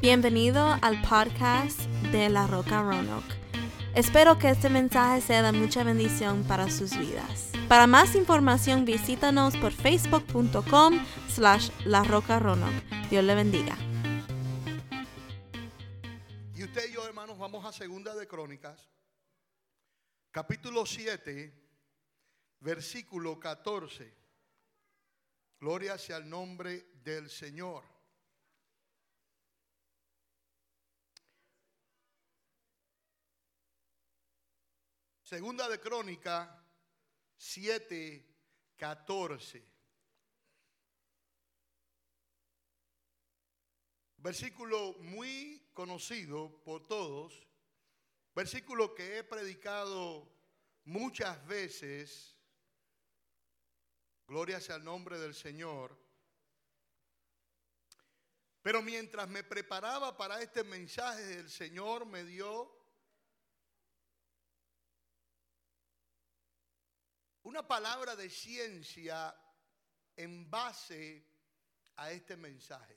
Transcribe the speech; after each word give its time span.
Bienvenido 0.00 0.78
al 0.80 1.02
podcast 1.02 1.78
de 2.10 2.30
La 2.30 2.46
Roca 2.46 2.80
Roanoke. 2.80 3.34
Espero 3.94 4.38
que 4.38 4.48
este 4.48 4.70
mensaje 4.70 5.20
sea 5.20 5.42
de 5.42 5.52
mucha 5.52 5.84
bendición 5.84 6.42
para 6.44 6.70
sus 6.70 6.96
vidas. 6.96 7.52
Para 7.68 7.86
más 7.86 8.14
información 8.14 8.86
visítanos 8.86 9.58
por 9.58 9.72
facebook.com 9.72 11.04
slash 11.28 11.68
La 11.84 12.02
Roca 12.02 12.38
Roanoke. 12.38 12.82
Dios 13.10 13.22
le 13.22 13.34
bendiga. 13.34 13.76
Y 16.54 16.64
usted 16.64 16.88
y 16.88 16.94
yo, 16.94 17.04
hermanos, 17.04 17.36
vamos 17.36 17.66
a 17.66 17.70
Segunda 17.70 18.14
de 18.14 18.26
Crónicas, 18.26 18.88
capítulo 20.30 20.86
7, 20.86 21.52
versículo 22.60 23.38
14. 23.38 24.14
Gloria 25.60 25.98
sea 25.98 26.16
el 26.16 26.30
nombre 26.30 26.86
del 27.04 27.28
Señor. 27.28 27.99
Segunda 35.30 35.68
de 35.68 35.78
Crónica 35.78 36.60
7, 37.36 38.26
14. 38.76 39.64
Versículo 44.16 44.94
muy 44.94 45.70
conocido 45.72 46.60
por 46.64 46.84
todos, 46.88 47.46
versículo 48.34 48.92
que 48.92 49.18
he 49.18 49.22
predicado 49.22 50.28
muchas 50.82 51.46
veces, 51.46 52.36
gloria 54.26 54.60
sea 54.60 54.74
el 54.74 54.84
nombre 54.84 55.16
del 55.16 55.36
Señor, 55.36 55.96
pero 58.62 58.82
mientras 58.82 59.28
me 59.28 59.44
preparaba 59.44 60.16
para 60.16 60.42
este 60.42 60.64
mensaje, 60.64 61.34
el 61.34 61.48
Señor 61.48 62.04
me 62.04 62.24
dio 62.24 62.79
una 67.50 67.66
palabra 67.66 68.14
de 68.14 68.30
ciencia 68.30 69.34
en 70.14 70.48
base 70.48 71.26
a 71.96 72.12
este 72.12 72.36
mensaje. 72.36 72.96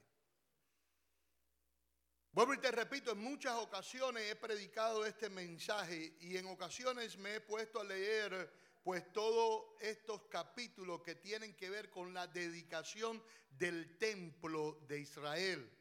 Vuelvo 2.32 2.54
y 2.54 2.60
te 2.60 2.72
repito, 2.72 3.14
en 3.14 3.18
muchas 3.18 3.56
ocasiones 3.56 4.30
he 4.30 4.36
predicado 4.36 5.08
este 5.08 5.32
mensaje 5.32 6.18
y 6.20 6.38
en 6.38 6.46
ocasiones 6.46 7.18
me 7.18 7.36
he 7.36 7.42
puesto 7.42 7.82
a 7.82 7.84
leer 7.84 8.54
pues 8.84 9.12
todos 9.12 9.74
estos 9.82 10.22
capítulos 10.30 11.02
que 11.02 11.16
tienen 11.16 11.56
que 11.56 11.72
ver 11.72 11.90
con 11.90 12.14
la 12.14 12.28
dedicación 12.28 13.24
del 13.50 13.98
templo 13.98 14.84
de 14.88 15.00
Israel. 15.00 15.80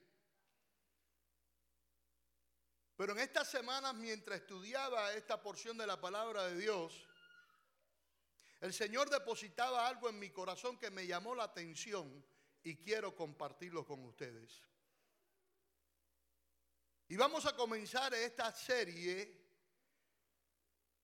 Pero 2.96 3.12
en 3.12 3.18
estas 3.18 3.50
semanas, 3.50 3.94
mientras 3.94 4.40
estudiaba 4.40 5.12
esta 5.12 5.42
porción 5.42 5.76
de 5.76 5.86
la 5.86 6.00
palabra 6.00 6.46
de 6.46 6.56
Dios, 6.56 7.06
el 8.62 8.72
Señor 8.72 9.10
depositaba 9.10 9.88
algo 9.88 10.08
en 10.08 10.20
mi 10.20 10.30
corazón 10.30 10.78
que 10.78 10.88
me 10.88 11.04
llamó 11.04 11.34
la 11.34 11.42
atención 11.42 12.24
y 12.62 12.76
quiero 12.76 13.12
compartirlo 13.12 13.84
con 13.84 14.04
ustedes. 14.04 14.62
Y 17.08 17.16
vamos 17.16 17.44
a 17.44 17.56
comenzar 17.56 18.14
esta 18.14 18.52
serie, 18.52 19.36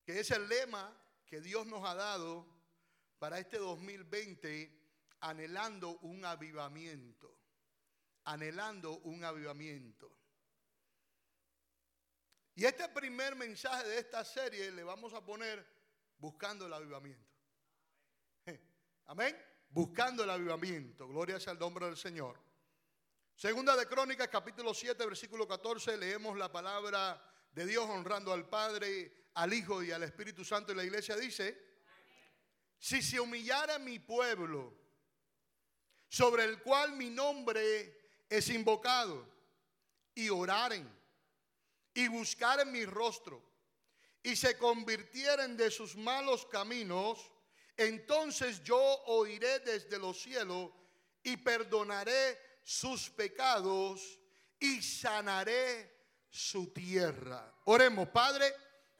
que 0.05 0.21
es 0.21 0.31
el 0.31 0.47
lema 0.47 0.97
que 1.25 1.41
Dios 1.41 1.67
nos 1.67 1.83
ha 1.83 1.95
dado 1.95 2.47
para 3.19 3.39
este 3.39 3.57
2020, 3.57 4.79
anhelando 5.19 5.97
un 5.99 6.23
avivamiento, 6.23 7.35
anhelando 8.23 8.99
un 8.99 9.21
avivamiento. 9.25 10.09
Y 12.55 12.63
este 12.63 12.87
primer 12.87 13.35
mensaje 13.35 13.85
de 13.85 13.99
esta 13.99 14.23
serie 14.23 14.71
le 14.71 14.83
vamos 14.85 15.13
a 15.13 15.25
poner 15.25 15.67
buscando 16.19 16.65
el 16.65 16.73
avivamiento. 16.73 17.28
Amén. 19.09 19.35
Buscando 19.71 20.23
el 20.23 20.29
avivamiento. 20.29 21.07
Gloria 21.07 21.39
sea 21.39 21.53
el 21.53 21.57
nombre 21.57 21.87
del 21.87 21.97
Señor. 21.97 22.39
Segunda 23.35 23.75
de 23.75 23.87
Crónicas, 23.87 24.27
capítulo 24.27 24.71
7, 24.71 25.03
versículo 25.03 25.47
14, 25.47 25.97
leemos 25.97 26.37
la 26.37 26.51
palabra 26.51 27.19
de 27.51 27.65
Dios 27.65 27.89
honrando 27.89 28.31
al 28.31 28.47
Padre, 28.47 29.29
al 29.33 29.51
Hijo 29.51 29.81
y 29.81 29.91
al 29.91 30.03
Espíritu 30.03 30.45
Santo. 30.45 30.71
Y 30.71 30.75
la 30.75 30.83
iglesia 30.83 31.15
dice, 31.15 31.59
si 32.77 33.01
se 33.01 33.19
humillara 33.19 33.79
mi 33.79 33.97
pueblo, 33.97 34.77
sobre 36.07 36.43
el 36.43 36.61
cual 36.61 36.95
mi 36.95 37.09
nombre 37.09 38.11
es 38.29 38.47
invocado, 38.49 39.27
y 40.13 40.29
oraren, 40.29 40.87
y 41.95 42.07
buscaren 42.09 42.71
mi 42.71 42.85
rostro, 42.85 43.41
y 44.21 44.35
se 44.35 44.55
convirtieren 44.55 45.57
de 45.57 45.71
sus 45.71 45.95
malos 45.95 46.45
caminos, 46.45 47.31
entonces 47.79 48.61
yo 48.61 48.77
oiré 49.05 49.59
desde 49.59 49.97
los 49.97 50.21
cielos 50.21 50.71
y 51.23 51.37
perdonaré 51.37 52.37
sus 52.61 53.09
pecados 53.09 54.19
y 54.59 54.81
sanaré 54.81 55.97
su 56.29 56.73
tierra. 56.73 57.53
Oremos, 57.65 58.09
Padre, 58.09 58.53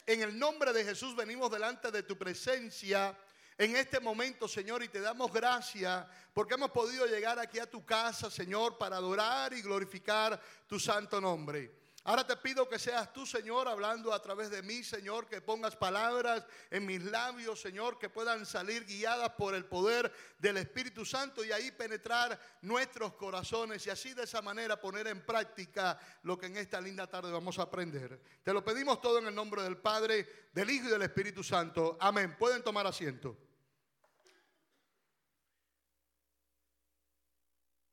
en 0.06 0.22
el 0.22 0.40
nombre 0.40 0.72
de 0.72 0.86
Jesús 0.86 1.16
venimos 1.16 1.52
delante 1.52 1.92
de 1.92 2.04
tu 2.04 2.18
presencia 2.18 3.16
en 3.60 3.76
este 3.76 4.00
momento, 4.00 4.48
Señor, 4.48 4.82
y 4.84 4.88
te 4.88 5.02
damos 5.02 5.34
gracias 5.34 6.06
porque 6.34 6.54
hemos 6.54 6.72
podido 6.72 7.06
llegar 7.06 7.38
aquí 7.38 7.60
a 7.60 7.70
tu 7.70 7.86
casa, 7.86 8.32
Señor, 8.32 8.78
para 8.78 8.96
adorar 8.96 9.52
y 9.54 9.62
glorificar 9.62 10.42
tu 10.66 10.80
santo 10.80 11.20
nombre. 11.20 11.76
Ahora 12.10 12.26
te 12.26 12.36
pido 12.38 12.68
que 12.68 12.80
seas 12.80 13.14
tú, 13.14 13.24
Señor, 13.24 13.68
hablando 13.68 14.12
a 14.12 14.20
través 14.20 14.50
de 14.50 14.64
mí, 14.64 14.84
Señor, 14.84 15.28
que 15.28 15.42
pongas 15.42 15.76
palabras 15.76 16.44
en 16.72 16.84
mis 16.84 17.04
labios, 17.04 17.62
Señor, 17.62 18.00
que 18.00 18.10
puedan 18.10 18.48
salir 18.48 18.84
guiadas 18.84 19.34
por 19.34 19.54
el 19.54 19.66
poder 19.66 20.12
del 20.40 20.58
Espíritu 20.58 21.06
Santo 21.06 21.46
y 21.46 21.52
ahí 21.52 21.70
penetrar 21.70 22.40
nuestros 22.64 23.14
corazones 23.14 23.86
y 23.86 23.92
así 23.92 24.16
de 24.16 24.24
esa 24.24 24.42
manera 24.42 24.82
poner 24.82 25.06
en 25.06 25.24
práctica 25.24 26.00
lo 26.24 26.36
que 26.36 26.48
en 26.48 26.58
esta 26.58 26.82
linda 26.82 27.06
tarde 27.06 27.32
vamos 27.32 27.60
a 27.60 27.62
aprender. 27.62 28.20
Te 28.42 28.54
lo 28.54 28.66
pedimos 28.66 29.00
todo 29.02 29.20
en 29.20 29.28
el 29.28 29.36
nombre 29.36 29.62
del 29.62 29.78
Padre, 29.78 30.48
del 30.52 30.68
Hijo 30.68 30.88
y 30.88 30.90
del 30.90 31.04
Espíritu 31.04 31.44
Santo. 31.44 31.96
Amén. 32.02 32.36
Pueden 32.40 32.64
tomar 32.64 32.88
asiento. 32.88 33.38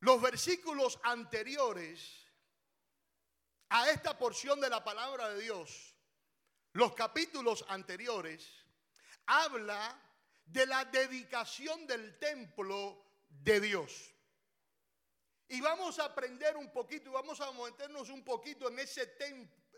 Los 0.01 0.23
versículos 0.23 0.99
anteriores 1.03 2.26
a 3.69 3.91
esta 3.91 4.17
porción 4.17 4.61
de 4.61 4.71
la 4.71 4.83
palabra 4.85 5.31
de 5.31 5.43
Dios, 5.43 5.95
los 6.73 6.95
capítulos 6.95 7.65
anteriores, 7.69 8.49
habla 9.27 10.01
de 10.45 10.67
la 10.67 10.85
dedicación 10.85 11.87
del 11.87 12.19
templo 12.19 13.05
de 13.29 13.61
Dios. 13.61 14.13
Y 15.49 15.61
vamos 15.61 15.99
a 15.99 16.07
aprender 16.07 16.57
un 16.57 16.73
poquito, 16.73 17.13
vamos 17.13 17.41
a 17.41 17.53
meternos 17.53 18.11
un 18.11 18.25
poquito 18.25 18.69
en 18.69 18.79
ese 18.79 19.17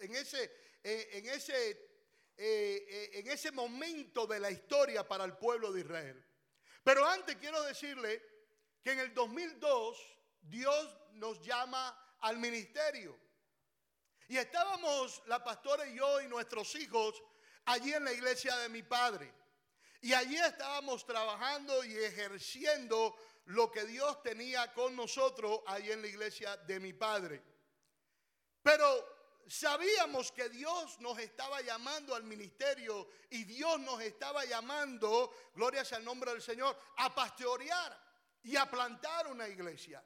en 0.00 0.14
ese, 0.14 0.44
eh, 0.82 1.08
en 1.12 1.26
ese, 1.28 1.70
eh, 1.70 1.76
eh, 2.36 3.10
en 3.14 3.28
ese 3.28 3.50
momento 3.52 4.26
de 4.26 4.40
la 4.40 4.50
historia 4.50 5.06
para 5.06 5.24
el 5.24 5.36
pueblo 5.36 5.72
de 5.72 5.80
Israel. 5.80 6.24
Pero 6.84 7.06
antes 7.06 7.36
quiero 7.36 7.62
decirle 7.64 8.22
que 8.82 8.92
en 8.92 9.00
el 9.00 9.12
2002 9.12 9.98
Dios 10.42 10.96
nos 11.12 11.40
llama 11.42 12.16
al 12.20 12.38
ministerio. 12.38 13.18
Y 14.28 14.36
estábamos 14.36 15.22
la 15.26 15.42
pastora 15.42 15.86
y 15.86 15.96
yo 15.96 16.20
y 16.20 16.28
nuestros 16.28 16.74
hijos 16.74 17.22
allí 17.64 17.92
en 17.94 18.04
la 18.04 18.12
iglesia 18.12 18.56
de 18.58 18.68
mi 18.68 18.82
padre. 18.82 19.32
Y 20.02 20.12
allí 20.12 20.36
estábamos 20.36 21.04
trabajando 21.04 21.82
y 21.84 21.96
ejerciendo 21.96 23.16
lo 23.46 23.70
que 23.70 23.84
Dios 23.86 24.22
tenía 24.22 24.72
con 24.74 24.94
nosotros 24.94 25.60
allí 25.66 25.90
en 25.90 26.02
la 26.02 26.08
iglesia 26.08 26.56
de 26.58 26.78
mi 26.78 26.92
padre. 26.92 27.42
Pero 28.62 28.84
sabíamos 29.48 30.30
que 30.30 30.50
Dios 30.50 31.00
nos 31.00 31.18
estaba 31.18 31.62
llamando 31.62 32.14
al 32.14 32.24
ministerio 32.24 33.08
y 33.30 33.44
Dios 33.44 33.80
nos 33.80 34.02
estaba 34.02 34.44
llamando, 34.44 35.32
gloria 35.54 35.86
sea 35.86 35.98
el 35.98 36.04
nombre 36.04 36.32
del 36.32 36.42
Señor, 36.42 36.78
a 36.98 37.14
pastorear 37.14 37.98
y 38.42 38.56
a 38.56 38.70
plantar 38.70 39.28
una 39.28 39.48
iglesia. 39.48 40.04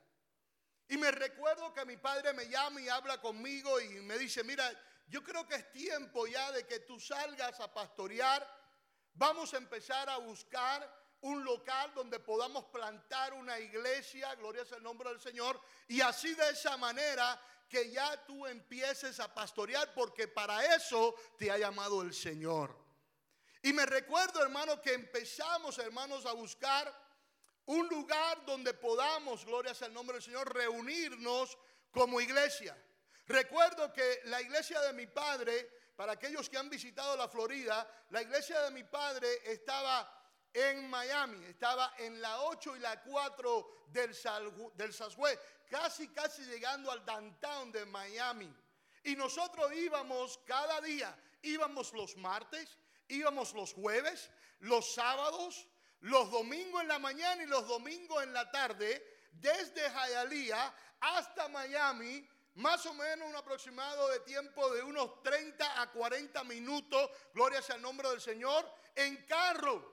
Y 0.93 0.99
me 0.99 1.11
recuerdo 1.11 1.73
que 1.73 1.87
mi 1.87 1.97
padre 1.97 2.35
me 2.35 2.51
llama 2.51 2.79
y 2.79 2.87
habla 2.87 3.19
conmigo 3.19 3.81
y 3.81 3.89
me 4.03 4.19
dice, 4.19 4.45
mira, 4.45 4.71
yo 5.07 5.25
creo 5.25 5.49
que 5.49 5.55
es 5.55 5.73
tiempo 5.73 6.27
ya 6.27 6.53
de 6.53 6.67
que 6.67 6.81
tú 6.81 7.01
salgas 7.01 7.59
a 7.61 7.73
pastorear. 7.73 8.47
Vamos 9.15 9.55
a 9.55 9.57
empezar 9.57 10.11
a 10.11 10.19
buscar 10.19 10.87
un 11.23 11.43
local 11.45 11.95
donde 11.95 12.21
podamos 12.21 12.67
plantar 12.67 13.33
una 13.33 13.59
iglesia, 13.59 14.35
gloria 14.35 14.67
sea 14.67 14.77
el 14.77 14.83
nombre 14.83 15.09
del 15.09 15.19
Señor, 15.19 15.59
y 15.89 16.03
así 16.03 16.35
de 16.35 16.51
esa 16.51 16.77
manera 16.77 17.41
que 17.71 17.91
ya 17.91 18.27
tú 18.27 18.47
empieces 18.47 19.19
a 19.19 19.33
pastorear, 19.33 19.95
porque 19.95 20.29
para 20.29 20.77
eso 20.77 21.15
te 21.39 21.51
ha 21.51 21.57
llamado 21.57 22.03
el 22.03 22.13
Señor. 22.13 22.77
Y 23.63 23.73
me 23.73 23.87
recuerdo, 23.87 24.43
hermano, 24.43 24.83
que 24.83 24.93
empezamos, 24.93 25.79
hermanos, 25.79 26.27
a 26.27 26.33
buscar 26.33 27.02
un 27.67 27.89
lugar 27.89 28.45
donde 28.45 28.75
podamos, 28.75 29.45
gloria 29.45 29.75
sea 29.75 29.89
el 29.89 29.95
nombre 29.95 30.15
del 30.15 30.23
Señor, 30.23 30.53
reunirnos 30.53 31.57
como 31.91 32.21
iglesia. 32.21 32.77
Recuerdo 33.27 33.93
que 33.93 34.21
la 34.25 34.41
iglesia 34.41 34.81
de 34.81 34.93
mi 34.93 35.07
padre, 35.07 35.71
para 35.97 36.13
aquellos 36.13 36.49
que 36.49 36.59
han 36.59 36.69
visitado 36.69 37.17
la 37.17 37.29
Florida, 37.29 37.89
la 38.11 38.23
iglesia 38.23 38.61
de 38.63 38.71
mi 38.73 38.85
padre 38.85 39.29
estaba 39.45 40.23
en 40.53 40.91
Miami, 40.91 41.45
estaba 41.47 41.95
en 41.99 42.21
la 42.21 42.43
8 42.43 42.77
y 42.77 42.81
la 42.81 43.03
4 43.03 43.87
del, 43.89 44.17
del 44.75 44.95
casi, 45.71 46.09
casi 46.09 46.45
llegando 46.45 46.91
al 46.91 47.05
downtown 47.05 47.73
de 47.73 47.87
Miami. 47.87 48.53
Y 49.05 49.17
nosotros 49.17 49.73
íbamos 49.73 50.39
cada 50.47 50.81
día, 50.81 51.17
íbamos 51.43 51.93
los 51.93 52.17
martes, 52.17 52.79
íbamos 53.09 53.53
los 53.55 53.73
jueves, 53.73 54.31
los 54.61 54.95
sábados, 54.95 55.67
los 56.03 56.31
domingos 56.31 56.83
en 56.83 56.89
la 56.89 56.99
mañana 56.99 57.43
y 57.43 57.47
los 57.47 57.67
domingos 57.67 58.23
en 58.23 58.33
la 58.33 58.51
tarde, 58.51 59.29
desde 59.33 59.89
Hialeah 59.89 60.75
hasta 61.01 61.49
Miami, 61.49 62.29
más 62.55 62.85
o 62.87 62.95
menos 62.95 63.29
un 63.29 63.37
aproximado 63.37 64.09
de 64.09 64.21
tiempo 64.21 64.69
de 64.75 64.83
unos 64.83 65.23
30 65.23 65.81
a 65.81 65.91
40 65.91 66.45
minutos, 66.45 67.11
gloria 67.33 67.63
sea 67.63 67.77
el 67.77 67.83
nombre 67.83 68.09
del 68.11 68.21
Señor, 68.21 68.69
en 68.95 69.25
carro 69.27 69.91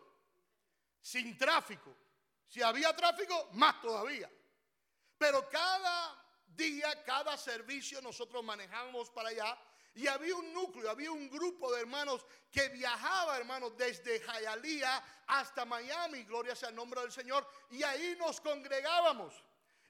sin 1.01 1.37
tráfico. 1.37 1.95
Si 2.47 2.61
había 2.61 2.95
tráfico, 2.95 3.49
más 3.53 3.79
todavía. 3.79 4.29
Pero 5.17 5.47
cada 5.47 6.25
día, 6.47 7.03
cada 7.03 7.37
servicio 7.37 8.01
nosotros 8.01 8.43
manejábamos 8.43 9.11
para 9.11 9.29
allá 9.29 9.57
y 9.95 10.07
había 10.07 10.35
un 10.35 10.53
núcleo, 10.53 10.89
había 10.89 11.11
un 11.11 11.29
grupo 11.29 11.73
de 11.73 11.81
hermanos 11.81 12.25
que 12.51 12.69
viajaba, 12.69 13.37
hermanos, 13.37 13.75
desde 13.77 14.19
Hialeah 14.19 15.03
hasta 15.27 15.65
Miami, 15.65 16.23
gloria 16.23 16.55
sea 16.55 16.69
el 16.69 16.75
nombre 16.75 17.01
del 17.01 17.11
Señor, 17.11 17.47
y 17.69 17.83
ahí 17.83 18.15
nos 18.17 18.39
congregábamos. 18.41 19.43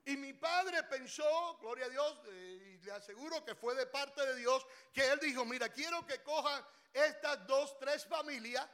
Y 0.06 0.18
mi 0.18 0.34
padre 0.34 0.82
pensó, 0.84 1.58
gloria 1.62 1.86
a 1.86 1.90
Dios, 1.90 2.20
eh, 2.28 2.80
y 2.80 2.86
le 2.86 2.92
aseguro 2.92 3.44
que 3.46 3.54
fue 3.54 3.76
de 3.76 3.86
parte 3.86 4.26
de 4.26 4.36
Dios, 4.38 4.66
que 4.94 5.08
él 5.08 5.20
dijo, 5.20 5.46
mira, 5.46 5.70
quiero 5.70 6.06
que 6.06 6.24
cojan 6.24 6.66
estas 6.94 7.46
dos, 7.46 7.78
tres 7.78 8.06
familias 8.06 8.68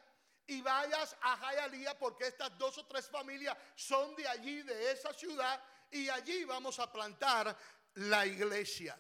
y 0.47 0.61
vayas 0.61 1.15
a 1.21 1.35
Jayalía 1.37 1.97
porque 1.97 2.27
estas 2.27 2.57
dos 2.57 2.77
o 2.77 2.85
tres 2.85 3.09
familias 3.09 3.57
son 3.75 4.15
de 4.15 4.27
allí, 4.27 4.61
de 4.61 4.91
esa 4.91 5.13
ciudad, 5.13 5.61
y 5.91 6.07
allí 6.09 6.45
vamos 6.45 6.79
a 6.79 6.91
plantar 6.91 7.57
la 7.95 8.25
iglesia. 8.25 8.97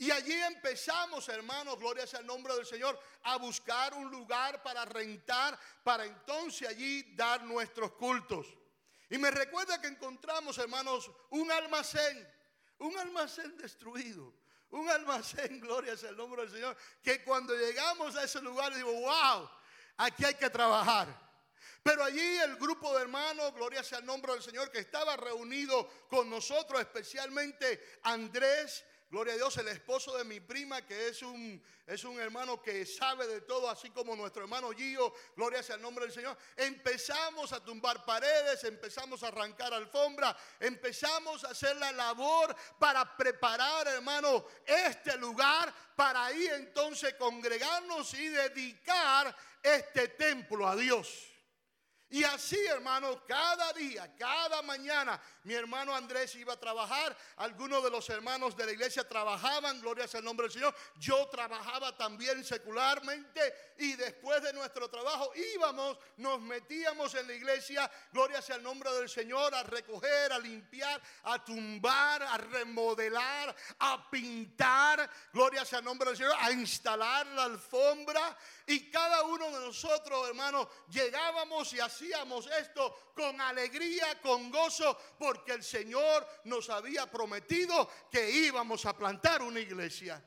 Y 0.00 0.10
allí 0.10 0.32
empezamos, 0.32 1.28
hermanos, 1.28 1.78
gloria 1.78 2.06
sea 2.06 2.20
el 2.20 2.26
nombre 2.26 2.54
del 2.54 2.64
Señor, 2.64 2.98
a 3.22 3.36
buscar 3.36 3.92
un 3.92 4.10
lugar 4.10 4.62
para 4.62 4.86
rentar, 4.86 5.58
para 5.84 6.06
entonces 6.06 6.66
allí 6.66 7.02
dar 7.14 7.44
nuestros 7.44 7.92
cultos. 7.92 8.46
Y 9.10 9.18
me 9.18 9.30
recuerda 9.30 9.78
que 9.78 9.88
encontramos, 9.88 10.56
hermanos, 10.56 11.10
un 11.28 11.52
almacén, 11.52 12.26
un 12.78 12.98
almacén 12.98 13.58
destruido, 13.58 14.32
un 14.70 14.88
almacén, 14.88 15.60
gloria 15.60 15.94
sea 15.98 16.08
el 16.08 16.16
nombre 16.16 16.44
del 16.44 16.50
Señor, 16.50 16.74
que 17.02 17.22
cuando 17.22 17.54
llegamos 17.54 18.16
a 18.16 18.24
ese 18.24 18.40
lugar 18.40 18.74
digo, 18.74 18.90
wow, 18.90 19.50
aquí 19.98 20.24
hay 20.24 20.34
que 20.34 20.48
trabajar. 20.48 21.14
Pero 21.82 22.02
allí 22.02 22.38
el 22.38 22.56
grupo 22.56 22.94
de 22.94 23.02
hermanos, 23.02 23.52
gloria 23.54 23.82
sea 23.82 23.98
el 23.98 24.06
nombre 24.06 24.32
del 24.32 24.42
Señor, 24.42 24.70
que 24.70 24.78
estaba 24.78 25.14
reunido 25.18 25.86
con 26.08 26.30
nosotros, 26.30 26.80
especialmente 26.80 27.98
Andrés, 28.02 28.82
gloria 29.10 29.34
a 29.34 29.36
Dios, 29.36 29.56
el 29.56 29.68
esposo 29.68 30.16
de 30.16 30.24
mi 30.24 30.38
prima, 30.38 30.86
que 30.86 31.08
es 31.08 31.22
un, 31.22 31.60
es 31.86 32.04
un 32.04 32.20
hermano 32.20 32.62
que 32.62 32.86
sabe 32.86 33.26
de 33.26 33.40
todo, 33.40 33.68
así 33.68 33.90
como 33.90 34.14
nuestro 34.14 34.42
hermano 34.42 34.70
Gio, 34.70 35.12
gloria 35.36 35.62
sea 35.62 35.74
el 35.76 35.82
nombre 35.82 36.04
del 36.04 36.14
Señor. 36.14 36.36
Empezamos 36.56 37.52
a 37.52 37.62
tumbar 37.62 38.04
paredes, 38.04 38.62
empezamos 38.64 39.22
a 39.24 39.28
arrancar 39.28 39.74
alfombra, 39.74 40.36
empezamos 40.60 41.44
a 41.44 41.48
hacer 41.48 41.76
la 41.76 41.90
labor 41.90 42.54
para 42.78 43.16
preparar, 43.16 43.88
hermano, 43.88 44.46
este 44.64 45.16
lugar 45.16 45.74
para 45.96 46.26
ahí 46.26 46.46
entonces 46.46 47.14
congregarnos 47.14 48.14
y 48.14 48.28
dedicar 48.28 49.36
este 49.62 50.08
templo 50.08 50.68
a 50.68 50.76
Dios. 50.76 51.29
Y 52.12 52.24
así, 52.24 52.58
hermano, 52.66 53.24
cada 53.24 53.72
día, 53.72 54.12
cada 54.18 54.62
mañana, 54.62 55.20
mi 55.44 55.54
hermano 55.54 55.94
Andrés 55.94 56.34
iba 56.34 56.54
a 56.54 56.58
trabajar. 56.58 57.16
Algunos 57.36 57.84
de 57.84 57.90
los 57.90 58.10
hermanos 58.10 58.56
de 58.56 58.66
la 58.66 58.72
iglesia 58.72 59.08
trabajaban, 59.08 59.80
gloria 59.80 60.08
sea 60.08 60.18
el 60.18 60.24
nombre 60.24 60.46
del 60.48 60.52
Señor. 60.52 60.74
Yo 60.98 61.28
trabajaba 61.28 61.96
también 61.96 62.44
secularmente. 62.44 63.74
Y 63.78 63.94
después 63.94 64.42
de 64.42 64.52
nuestro 64.52 64.90
trabajo 64.90 65.30
íbamos, 65.54 65.98
nos 66.16 66.40
metíamos 66.40 67.14
en 67.14 67.28
la 67.28 67.32
iglesia, 67.32 67.88
gloria 68.12 68.42
sea 68.42 68.56
el 68.56 68.62
nombre 68.64 68.92
del 68.92 69.08
Señor, 69.08 69.54
a 69.54 69.62
recoger, 69.62 70.32
a 70.32 70.38
limpiar, 70.38 71.00
a 71.22 71.44
tumbar, 71.44 72.24
a 72.24 72.36
remodelar, 72.38 73.54
a 73.78 74.10
pintar, 74.10 75.08
gloria 75.32 75.64
sea 75.64 75.78
el 75.78 75.84
nombre 75.84 76.08
del 76.08 76.16
Señor, 76.16 76.34
a 76.40 76.50
instalar 76.50 77.24
la 77.28 77.44
alfombra. 77.44 78.36
Y 78.70 78.88
cada 78.88 79.24
uno 79.24 79.50
de 79.50 79.66
nosotros, 79.66 80.28
hermanos, 80.28 80.68
llegábamos 80.88 81.72
y 81.72 81.80
hacíamos 81.80 82.46
esto 82.46 83.10
con 83.16 83.40
alegría, 83.40 84.20
con 84.20 84.48
gozo, 84.48 84.96
porque 85.18 85.54
el 85.54 85.64
Señor 85.64 86.24
nos 86.44 86.70
había 86.70 87.10
prometido 87.10 87.90
que 88.08 88.30
íbamos 88.30 88.86
a 88.86 88.96
plantar 88.96 89.42
una 89.42 89.58
iglesia. 89.58 90.24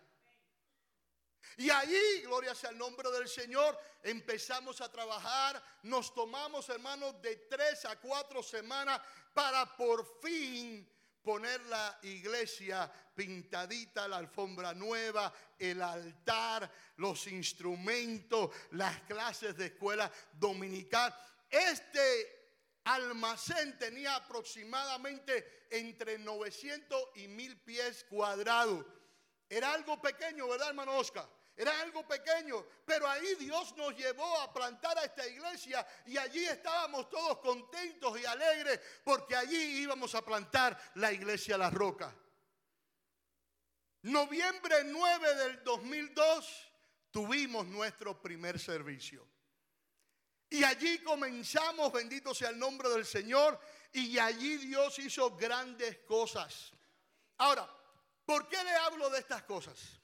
Y 1.55 1.69
allí, 1.69 2.23
gloria 2.23 2.53
sea 2.53 2.71
el 2.71 2.77
nombre 2.77 3.09
del 3.11 3.29
Señor, 3.29 3.79
empezamos 4.03 4.81
a 4.81 4.91
trabajar, 4.91 5.63
nos 5.83 6.13
tomamos, 6.13 6.67
hermanos, 6.67 7.21
de 7.21 7.37
tres 7.49 7.85
a 7.85 7.97
cuatro 7.97 8.43
semanas 8.43 8.99
para 9.33 9.73
por 9.77 10.19
fin 10.21 10.85
poner 11.23 11.61
la 11.65 11.99
iglesia 12.03 12.91
pintadita, 13.15 14.07
la 14.07 14.17
alfombra 14.17 14.73
nueva, 14.73 15.33
el 15.57 15.81
altar, 15.81 16.69
los 16.97 17.27
instrumentos, 17.27 18.51
las 18.71 19.01
clases 19.03 19.55
de 19.57 19.67
escuela 19.67 20.11
dominical. 20.33 21.15
Este 21.49 22.81
almacén 22.85 23.77
tenía 23.77 24.15
aproximadamente 24.15 25.67
entre 25.71 26.19
900 26.19 27.01
y 27.15 27.27
1000 27.27 27.57
pies 27.61 28.05
cuadrados. 28.09 28.85
Era 29.49 29.73
algo 29.73 30.01
pequeño, 30.01 30.47
¿verdad, 30.47 30.69
hermano 30.69 30.97
Oscar? 30.97 31.27
Era 31.55 31.81
algo 31.81 32.07
pequeño, 32.07 32.65
pero 32.83 33.07
ahí 33.07 33.35
Dios 33.35 33.75
nos 33.77 33.95
llevó 33.95 34.39
a 34.39 34.51
plantar 34.51 34.97
a 34.97 35.03
esta 35.03 35.27
iglesia 35.27 35.85
y 36.07 36.17
allí 36.17 36.43
estábamos 36.45 37.09
todos 37.09 37.37
contentos 37.39 38.19
y 38.19 38.25
alegres 38.25 38.79
porque 39.03 39.35
allí 39.35 39.81
íbamos 39.83 40.15
a 40.15 40.25
plantar 40.25 40.79
la 40.95 41.11
iglesia 41.11 41.57
La 41.57 41.69
Roca. 41.69 42.13
Noviembre 44.03 44.83
9 44.85 45.35
del 45.35 45.63
2002 45.63 46.71
tuvimos 47.11 47.67
nuestro 47.67 48.19
primer 48.19 48.59
servicio. 48.59 49.27
Y 50.49 50.63
allí 50.63 50.99
comenzamos, 50.99 51.91
bendito 51.93 52.33
sea 52.33 52.49
el 52.49 52.59
nombre 52.59 52.89
del 52.89 53.05
Señor, 53.05 53.59
y 53.91 54.17
allí 54.17 54.57
Dios 54.57 54.97
hizo 54.99 55.35
grandes 55.35 55.99
cosas. 55.99 56.73
Ahora, 57.37 57.69
¿por 58.25 58.47
qué 58.47 58.61
le 58.63 58.75
hablo 58.75 59.09
de 59.09 59.19
estas 59.19 59.43
cosas? 59.43 59.99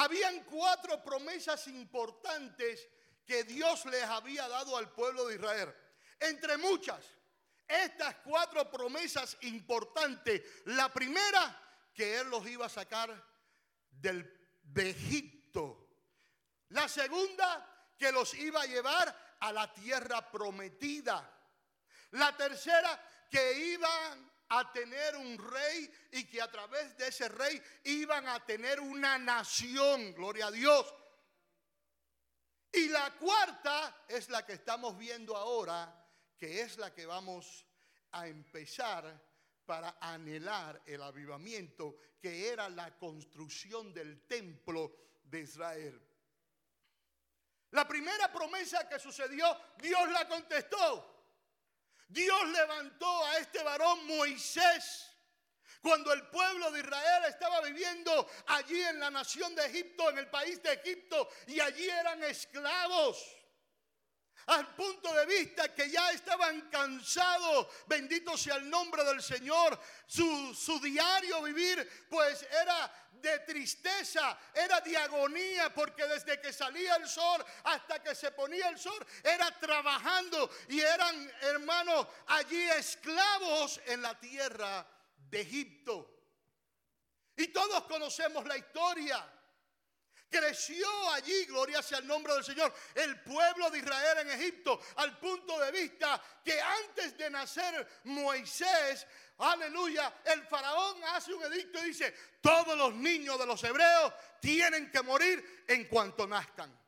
Habían 0.00 0.44
cuatro 0.44 1.02
promesas 1.04 1.66
importantes 1.66 2.88
que 3.26 3.44
Dios 3.44 3.84
les 3.84 4.02
había 4.04 4.48
dado 4.48 4.78
al 4.78 4.90
pueblo 4.92 5.26
de 5.26 5.34
Israel. 5.34 5.74
Entre 6.18 6.56
muchas, 6.56 7.04
estas 7.68 8.14
cuatro 8.24 8.70
promesas 8.70 9.36
importantes. 9.42 10.40
La 10.64 10.90
primera, 10.90 11.54
que 11.92 12.16
Él 12.18 12.30
los 12.30 12.46
iba 12.46 12.64
a 12.64 12.70
sacar 12.70 13.10
del, 13.90 14.24
de 14.62 14.88
Egipto. 14.88 15.90
La 16.70 16.88
segunda, 16.88 17.92
que 17.98 18.10
los 18.10 18.32
iba 18.32 18.62
a 18.62 18.66
llevar 18.66 19.36
a 19.38 19.52
la 19.52 19.70
tierra 19.70 20.30
prometida. 20.30 21.30
La 22.12 22.34
tercera, 22.34 23.28
que 23.30 23.52
iban 23.74 24.29
a 24.50 24.72
tener 24.72 25.16
un 25.16 25.38
rey 25.38 25.90
y 26.12 26.24
que 26.24 26.42
a 26.42 26.50
través 26.50 26.96
de 26.96 27.08
ese 27.08 27.28
rey 27.28 27.60
iban 27.84 28.28
a 28.28 28.44
tener 28.44 28.80
una 28.80 29.16
nación, 29.16 30.12
gloria 30.12 30.48
a 30.48 30.50
Dios. 30.50 30.92
Y 32.72 32.88
la 32.88 33.16
cuarta 33.16 34.04
es 34.08 34.28
la 34.28 34.44
que 34.44 34.54
estamos 34.54 34.98
viendo 34.98 35.36
ahora, 35.36 36.06
que 36.36 36.62
es 36.62 36.78
la 36.78 36.92
que 36.92 37.06
vamos 37.06 37.64
a 38.12 38.26
empezar 38.26 39.20
para 39.64 39.98
anhelar 40.00 40.82
el 40.84 41.02
avivamiento, 41.02 41.96
que 42.20 42.48
era 42.48 42.68
la 42.68 42.98
construcción 42.98 43.94
del 43.94 44.26
templo 44.26 44.96
de 45.22 45.40
Israel. 45.40 46.10
La 47.70 47.86
primera 47.86 48.32
promesa 48.32 48.88
que 48.88 48.98
sucedió, 48.98 49.56
Dios 49.78 50.10
la 50.10 50.26
contestó. 50.26 51.09
Dios 52.10 52.48
levantó 52.48 53.24
a 53.26 53.38
este 53.38 53.62
varón 53.62 54.04
Moisés 54.06 55.06
cuando 55.80 56.12
el 56.12 56.26
pueblo 56.26 56.70
de 56.72 56.80
Israel 56.80 57.24
estaba 57.28 57.60
viviendo 57.62 58.28
allí 58.48 58.82
en 58.82 59.00
la 59.00 59.10
nación 59.10 59.54
de 59.54 59.64
Egipto, 59.66 60.10
en 60.10 60.18
el 60.18 60.28
país 60.28 60.62
de 60.62 60.72
Egipto, 60.72 61.28
y 61.46 61.60
allí 61.60 61.88
eran 61.88 62.22
esclavos. 62.24 63.39
Al 64.50 64.74
punto 64.74 65.12
de 65.14 65.26
vista 65.26 65.72
que 65.72 65.88
ya 65.88 66.10
estaban 66.10 66.68
cansados, 66.70 67.68
bendito 67.86 68.36
sea 68.36 68.56
el 68.56 68.68
nombre 68.68 69.04
del 69.04 69.22
Señor, 69.22 69.78
su, 70.06 70.52
su 70.54 70.80
diario 70.80 71.40
vivir 71.42 72.06
pues 72.08 72.44
era 72.50 72.92
de 73.12 73.38
tristeza, 73.40 74.36
era 74.52 74.80
de 74.80 74.96
agonía, 74.96 75.72
porque 75.72 76.04
desde 76.06 76.40
que 76.40 76.52
salía 76.52 76.96
el 76.96 77.08
sol 77.08 77.44
hasta 77.64 78.02
que 78.02 78.12
se 78.14 78.32
ponía 78.32 78.68
el 78.70 78.78
sol, 78.78 79.06
era 79.22 79.56
trabajando 79.60 80.50
y 80.68 80.80
eran 80.80 81.32
hermanos 81.42 82.08
allí 82.26 82.62
esclavos 82.70 83.80
en 83.86 84.02
la 84.02 84.18
tierra 84.18 84.84
de 85.16 85.42
Egipto. 85.42 86.10
Y 87.36 87.48
todos 87.48 87.84
conocemos 87.84 88.44
la 88.46 88.56
historia. 88.56 89.39
Creció 90.30 90.86
allí, 91.10 91.44
gloria 91.46 91.82
sea 91.82 91.98
el 91.98 92.06
nombre 92.06 92.32
del 92.34 92.44
Señor, 92.44 92.72
el 92.94 93.20
pueblo 93.22 93.68
de 93.68 93.80
Israel 93.80 94.18
en 94.18 94.30
Egipto, 94.30 94.80
al 94.96 95.18
punto 95.18 95.58
de 95.58 95.72
vista 95.72 96.22
que 96.44 96.60
antes 96.60 97.18
de 97.18 97.28
nacer 97.30 98.00
Moisés, 98.04 99.08
aleluya, 99.38 100.20
el 100.24 100.44
faraón 100.44 101.02
hace 101.04 101.34
un 101.34 101.42
edicto 101.42 101.82
y 101.82 101.88
dice, 101.88 102.14
todos 102.40 102.78
los 102.78 102.94
niños 102.94 103.40
de 103.40 103.46
los 103.46 103.62
hebreos 103.64 104.12
tienen 104.40 104.88
que 104.92 105.02
morir 105.02 105.64
en 105.66 105.88
cuanto 105.88 106.28
nazcan. 106.28 106.78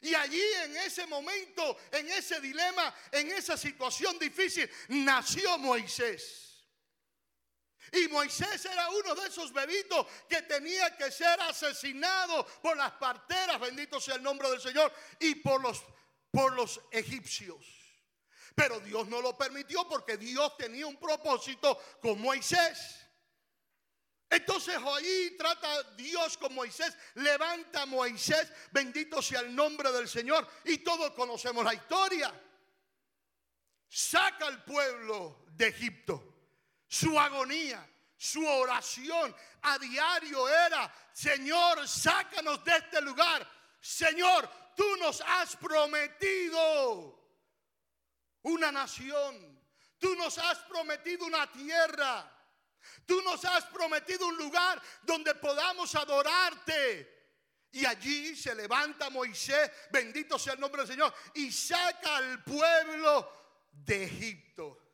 Y 0.00 0.12
allí 0.14 0.42
en 0.64 0.76
ese 0.78 1.06
momento, 1.06 1.78
en 1.92 2.08
ese 2.08 2.40
dilema, 2.40 2.92
en 3.12 3.30
esa 3.30 3.56
situación 3.56 4.18
difícil, 4.18 4.68
nació 4.88 5.56
Moisés. 5.58 6.47
Y 7.92 8.08
Moisés 8.08 8.64
era 8.64 8.88
uno 8.90 9.14
de 9.14 9.28
esos 9.28 9.52
bebitos 9.52 10.06
que 10.28 10.42
tenía 10.42 10.96
que 10.96 11.10
ser 11.10 11.40
asesinado 11.42 12.46
por 12.60 12.76
las 12.76 12.92
parteras, 12.92 13.60
bendito 13.60 14.00
sea 14.00 14.16
el 14.16 14.22
nombre 14.22 14.50
del 14.50 14.60
Señor, 14.60 14.92
y 15.20 15.36
por 15.36 15.62
los, 15.62 15.82
por 16.30 16.52
los 16.54 16.80
egipcios. 16.90 17.64
Pero 18.54 18.80
Dios 18.80 19.06
no 19.08 19.22
lo 19.22 19.36
permitió 19.36 19.88
porque 19.88 20.16
Dios 20.16 20.56
tenía 20.56 20.86
un 20.86 20.96
propósito 20.96 21.80
con 22.02 22.20
Moisés. 22.20 23.06
Entonces 24.30 24.76
ahí 24.76 25.36
trata 25.38 25.82
Dios 25.94 26.36
con 26.36 26.54
Moisés, 26.54 26.94
levanta 27.14 27.82
a 27.82 27.86
Moisés, 27.86 28.52
bendito 28.70 29.22
sea 29.22 29.40
el 29.40 29.54
nombre 29.54 29.90
del 29.90 30.06
Señor, 30.06 30.46
y 30.64 30.78
todos 30.78 31.12
conocemos 31.12 31.64
la 31.64 31.72
historia. 31.72 32.34
Saca 33.88 34.46
al 34.46 34.64
pueblo 34.64 35.46
de 35.52 35.68
Egipto 35.68 36.27
su 36.88 37.18
agonía, 37.18 37.86
su 38.16 38.44
oración 38.44 39.34
a 39.62 39.78
diario 39.78 40.48
era, 40.48 40.92
Señor, 41.12 41.86
sácanos 41.86 42.64
de 42.64 42.76
este 42.76 43.00
lugar. 43.02 43.48
Señor, 43.80 44.50
tú 44.74 44.96
nos 44.96 45.20
has 45.20 45.54
prometido 45.56 47.18
una 48.42 48.72
nación. 48.72 49.58
Tú 49.98 50.14
nos 50.16 50.38
has 50.38 50.58
prometido 50.60 51.26
una 51.26 51.50
tierra. 51.52 52.32
Tú 53.06 53.20
nos 53.22 53.44
has 53.44 53.64
prometido 53.66 54.26
un 54.26 54.36
lugar 54.36 54.80
donde 55.02 55.34
podamos 55.34 55.94
adorarte. 55.94 57.16
Y 57.72 57.84
allí 57.84 58.34
se 58.34 58.54
levanta 58.54 59.10
Moisés, 59.10 59.70
bendito 59.90 60.38
sea 60.38 60.54
el 60.54 60.60
nombre 60.60 60.82
del 60.82 60.90
Señor, 60.90 61.14
y 61.34 61.52
saca 61.52 62.16
al 62.16 62.42
pueblo 62.42 63.30
de 63.72 64.04
Egipto. 64.04 64.87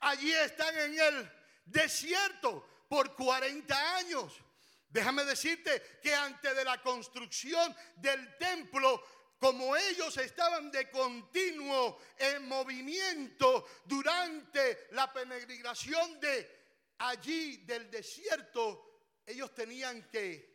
Allí 0.00 0.32
están 0.32 0.76
en 0.78 0.98
el 0.98 1.32
desierto 1.64 2.66
por 2.88 3.14
40 3.14 3.96
años. 3.96 4.40
Déjame 4.88 5.24
decirte 5.24 6.00
que 6.02 6.14
antes 6.14 6.56
de 6.56 6.64
la 6.64 6.82
construcción 6.82 7.74
del 7.96 8.36
templo, 8.38 9.04
como 9.38 9.76
ellos 9.76 10.16
estaban 10.16 10.70
de 10.70 10.90
continuo 10.90 12.00
en 12.18 12.48
movimiento 12.48 13.66
durante 13.84 14.88
la 14.90 15.12
peregrinación 15.12 16.18
de 16.18 16.60
allí 16.98 17.58
del 17.58 17.90
desierto, 17.90 18.90
ellos 19.24 19.54
tenían 19.54 20.08
que 20.08 20.50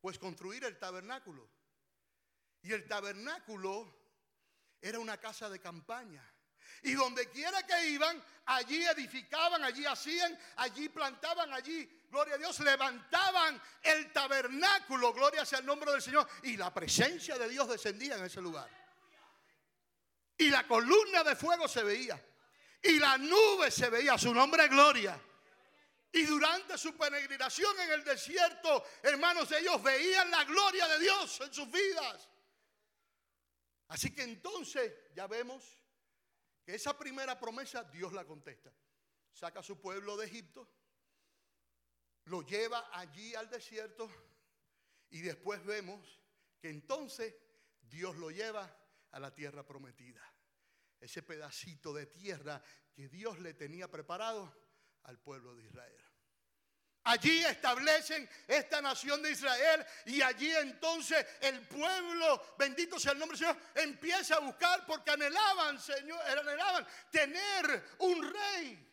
pues 0.00 0.18
construir 0.18 0.64
el 0.64 0.78
tabernáculo. 0.78 1.50
Y 2.62 2.72
el 2.72 2.86
tabernáculo 2.86 3.92
era 4.80 4.98
una 4.98 5.18
casa 5.18 5.50
de 5.50 5.60
campaña. 5.60 6.22
Y 6.82 6.92
donde 6.92 7.28
quiera 7.30 7.62
que 7.64 7.88
iban, 7.88 8.22
allí 8.46 8.84
edificaban, 8.84 9.62
allí 9.64 9.84
hacían, 9.86 10.38
allí 10.56 10.88
plantaban, 10.88 11.52
allí, 11.52 11.88
gloria 12.10 12.34
a 12.34 12.38
Dios, 12.38 12.60
levantaban 12.60 13.60
el 13.82 14.12
tabernáculo, 14.12 15.12
gloria 15.12 15.44
sea 15.44 15.58
el 15.60 15.66
nombre 15.66 15.90
del 15.92 16.02
Señor. 16.02 16.28
Y 16.44 16.56
la 16.56 16.72
presencia 16.72 17.38
de 17.38 17.48
Dios 17.48 17.68
descendía 17.68 18.16
en 18.16 18.24
ese 18.24 18.40
lugar. 18.40 18.68
Y 20.38 20.50
la 20.50 20.66
columna 20.66 21.24
de 21.24 21.34
fuego 21.36 21.66
se 21.66 21.82
veía. 21.82 22.22
Y 22.82 22.98
la 22.98 23.18
nube 23.18 23.70
se 23.70 23.88
veía, 23.90 24.16
su 24.18 24.32
nombre 24.32 24.64
es 24.64 24.70
gloria. 24.70 25.20
Y 26.12 26.24
durante 26.24 26.78
su 26.78 26.96
peregrinación 26.96 27.78
en 27.80 27.90
el 27.90 28.04
desierto, 28.04 28.84
hermanos, 29.02 29.50
ellos 29.52 29.82
veían 29.82 30.30
la 30.30 30.44
gloria 30.44 30.86
de 30.88 31.00
Dios 31.00 31.40
en 31.40 31.52
sus 31.52 31.70
vidas. 31.70 32.28
Así 33.88 34.12
que 34.12 34.22
entonces 34.22 34.92
ya 35.14 35.26
vemos 35.26 35.78
que 36.66 36.74
esa 36.74 36.98
primera 36.98 37.38
promesa 37.38 37.84
Dios 37.84 38.12
la 38.12 38.24
contesta. 38.24 38.72
Saca 39.30 39.60
a 39.60 39.62
su 39.62 39.80
pueblo 39.80 40.16
de 40.16 40.26
Egipto, 40.26 40.68
lo 42.24 42.42
lleva 42.42 42.90
allí 42.92 43.36
al 43.36 43.48
desierto 43.48 44.10
y 45.10 45.20
después 45.20 45.64
vemos 45.64 46.20
que 46.58 46.68
entonces 46.68 47.36
Dios 47.80 48.16
lo 48.16 48.32
lleva 48.32 48.68
a 49.12 49.20
la 49.20 49.32
tierra 49.32 49.64
prometida. 49.64 50.20
Ese 50.98 51.22
pedacito 51.22 51.94
de 51.94 52.06
tierra 52.06 52.60
que 52.92 53.08
Dios 53.08 53.38
le 53.38 53.54
tenía 53.54 53.88
preparado 53.88 54.52
al 55.04 55.20
pueblo 55.20 55.54
de 55.54 55.66
Israel. 55.66 56.05
Allí 57.06 57.44
establecen 57.44 58.28
esta 58.48 58.82
nación 58.82 59.22
de 59.22 59.30
Israel 59.30 59.86
y 60.06 60.20
allí 60.22 60.50
entonces 60.56 61.24
el 61.40 61.60
pueblo, 61.60 62.54
bendito 62.58 62.98
sea 62.98 63.12
el 63.12 63.18
nombre 63.20 63.38
del 63.38 63.46
Señor, 63.46 63.62
empieza 63.76 64.34
a 64.34 64.40
buscar 64.40 64.84
porque 64.84 65.12
anhelaban, 65.12 65.80
Señor, 65.80 66.20
anhelaban 66.20 66.84
tener 67.12 67.94
un 67.98 68.32
rey. 68.32 68.92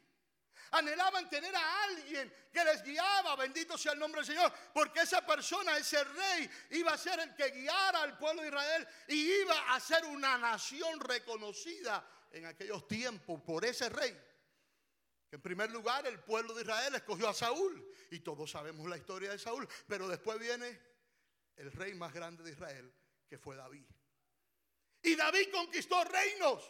Anhelaban 0.70 1.28
tener 1.28 1.56
a 1.56 1.84
alguien 1.86 2.32
que 2.52 2.64
les 2.64 2.84
guiaba, 2.84 3.36
bendito 3.36 3.80
sea 3.80 3.94
el 3.94 4.00
nombre 4.00 4.22
del 4.22 4.28
Señor, 4.28 4.54
porque 4.74 5.02
esa 5.02 5.26
persona, 5.26 5.76
ese 5.78 6.04
rey, 6.04 6.50
iba 6.72 6.94
a 6.94 6.98
ser 7.00 7.20
el 7.20 7.36
que 7.36 7.50
guiara 7.50 8.04
al 8.04 8.16
pueblo 8.20 8.44
de 8.44 8.50
Israel 8.50 8.88
y 9.08 9.42
iba 9.42 9.74
a 9.74 9.80
ser 9.80 10.06
una 10.06 10.38
nación 10.38 11.00
reconocida 11.00 12.08
en 12.32 12.46
aquellos 12.46 12.88
tiempos 12.88 13.42
por 13.42 13.66
ese 13.66 13.90
rey. 13.90 14.16
En 15.34 15.42
primer 15.42 15.72
lugar, 15.72 16.06
el 16.06 16.20
pueblo 16.20 16.54
de 16.54 16.62
Israel 16.62 16.94
escogió 16.94 17.28
a 17.28 17.34
Saúl. 17.34 17.84
Y 18.12 18.20
todos 18.20 18.52
sabemos 18.52 18.88
la 18.88 18.98
historia 18.98 19.32
de 19.32 19.40
Saúl. 19.40 19.68
Pero 19.88 20.08
después 20.08 20.38
viene 20.38 20.80
el 21.56 21.72
rey 21.72 21.96
más 21.96 22.14
grande 22.14 22.44
de 22.44 22.52
Israel, 22.52 22.94
que 23.28 23.40
fue 23.40 23.56
David. 23.56 23.84
Y 25.02 25.16
David 25.16 25.48
conquistó 25.52 26.04
reinos. 26.04 26.70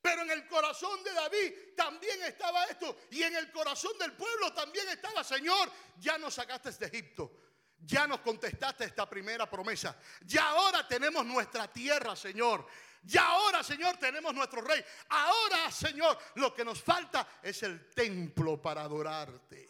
Pero 0.00 0.22
en 0.22 0.30
el 0.30 0.46
corazón 0.46 1.02
de 1.02 1.12
David 1.12 1.52
también 1.76 2.22
estaba 2.22 2.66
esto. 2.66 2.98
Y 3.10 3.24
en 3.24 3.34
el 3.34 3.50
corazón 3.50 3.98
del 3.98 4.12
pueblo 4.12 4.52
también 4.52 4.88
estaba, 4.88 5.24
Señor, 5.24 5.68
ya 5.98 6.18
nos 6.18 6.34
sacaste 6.34 6.70
de 6.70 6.86
Egipto. 6.86 7.32
Ya 7.78 8.06
nos 8.06 8.20
contestaste 8.20 8.84
esta 8.84 9.10
primera 9.10 9.50
promesa. 9.50 10.00
Ya 10.24 10.50
ahora 10.50 10.86
tenemos 10.86 11.26
nuestra 11.26 11.66
tierra, 11.72 12.14
Señor. 12.14 12.64
Ya 13.02 13.26
ahora, 13.26 13.62
Señor, 13.62 13.96
tenemos 13.98 14.34
nuestro 14.34 14.60
rey. 14.60 14.84
Ahora, 15.10 15.70
Señor, 15.70 16.18
lo 16.36 16.54
que 16.54 16.64
nos 16.64 16.82
falta 16.82 17.26
es 17.42 17.62
el 17.62 17.88
templo 17.90 18.60
para 18.60 18.82
adorarte. 18.82 19.68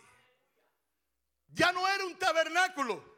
Ya 1.48 1.72
no 1.72 1.86
era 1.86 2.04
un 2.04 2.18
tabernáculo. 2.18 3.16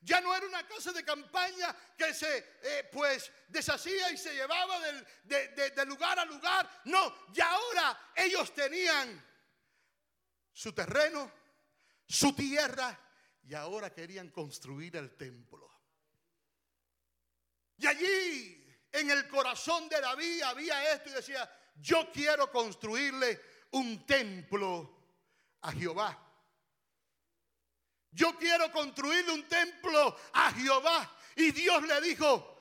Ya 0.00 0.20
no 0.20 0.34
era 0.34 0.46
una 0.46 0.66
casa 0.66 0.92
de 0.92 1.04
campaña 1.04 1.74
que 1.96 2.14
se 2.14 2.58
eh, 2.62 2.88
pues 2.92 3.32
deshacía 3.48 4.10
y 4.12 4.16
se 4.16 4.32
llevaba 4.32 4.78
de 4.80 5.86
lugar 5.86 6.18
a 6.18 6.24
lugar. 6.24 6.82
No, 6.84 7.32
ya 7.32 7.50
ahora 7.50 8.12
ellos 8.14 8.54
tenían 8.54 9.24
su 10.52 10.72
terreno, 10.72 11.30
su 12.06 12.32
tierra 12.32 12.98
y 13.42 13.54
ahora 13.54 13.92
querían 13.92 14.30
construir 14.30 14.96
el 14.96 15.16
templo. 15.16 15.68
Y 17.78 17.86
allí 17.86 18.57
en 18.92 19.10
el 19.10 19.28
corazón 19.28 19.88
de 19.88 20.00
David 20.00 20.42
había 20.42 20.92
esto 20.92 21.10
y 21.10 21.12
decía, 21.12 21.50
yo 21.80 22.10
quiero 22.12 22.50
construirle 22.50 23.40
un 23.72 24.04
templo 24.06 24.98
a 25.62 25.72
Jehová. 25.72 26.18
Yo 28.10 28.36
quiero 28.36 28.72
construirle 28.72 29.32
un 29.32 29.44
templo 29.44 30.16
a 30.32 30.52
Jehová. 30.52 31.14
Y 31.36 31.52
Dios 31.52 31.82
le 31.82 32.00
dijo 32.00 32.56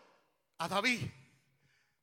a 0.57 0.67
David, 0.67 1.01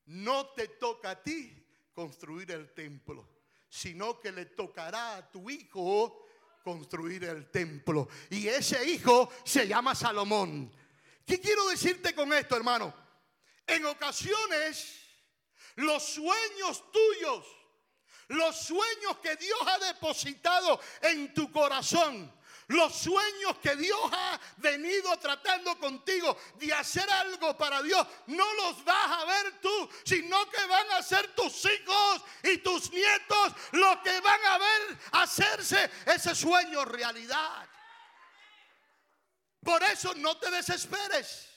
no 0.07 0.49
te 0.49 0.69
toca 0.69 1.11
a 1.11 1.23
ti 1.23 1.65
construir 1.93 2.51
el 2.51 2.73
templo, 2.75 3.29
sino 3.69 4.21
que 4.21 4.33
le 4.33 4.47
tocará 4.47 5.17
a 5.17 5.31
tu 5.31 5.49
hijo 5.51 6.27
construir 6.65 7.25
el 7.25 7.51
templo. 7.51 8.09
Y 8.31 8.49
ese 8.49 8.85
hijo 8.91 9.31
se 9.45 9.69
llama 9.69 9.95
Salomón. 9.95 10.73
¿Qué 11.25 11.41
quiero 11.41 11.69
decirte 11.69 12.15
con 12.15 12.33
esto, 12.33 12.57
hermano? 12.57 13.04
En 13.67 13.87
ocasiones, 13.87 15.01
los 15.77 16.03
sueños 16.03 16.83
tuyos, 16.93 17.47
los 18.29 18.57
sueños 18.57 19.19
que 19.23 19.37
Dios 19.37 19.59
ha 19.67 19.79
depositado 19.79 20.81
en 21.03 21.33
tu 21.35 21.51
corazón, 21.51 22.33
los 22.69 22.95
sueños 22.95 23.59
que 23.63 23.77
Dios 23.77 24.01
ha 24.13 24.41
venido 24.57 25.17
tratando 25.19 25.79
contigo 25.79 26.37
de 26.57 26.73
hacer 26.73 27.09
algo 27.11 27.57
para 27.57 27.83
Dios, 27.83 28.07
no 28.27 28.55
los 28.55 28.85
vas 28.85 29.23
a 29.23 29.25
ver 29.27 29.61
tú, 29.61 29.91
sino 30.05 30.49
que 30.51 30.65
van 30.65 30.93
a 30.93 31.03
ser 31.03 31.35
tus 31.35 31.65
hijos 31.67 32.23
y 32.43 32.59
tus 32.59 32.91
nietos 32.91 33.53
los 33.73 33.99
que 33.99 34.19
van 34.21 34.45
a 34.47 34.59
ver 34.59 34.99
hacerse 35.13 35.91
ese 36.07 36.35
sueño 36.35 36.85
realidad. 36.85 37.69
Por 39.63 39.83
eso 39.83 40.15
no 40.15 40.37
te 40.37 40.51
desesperes. 40.51 41.54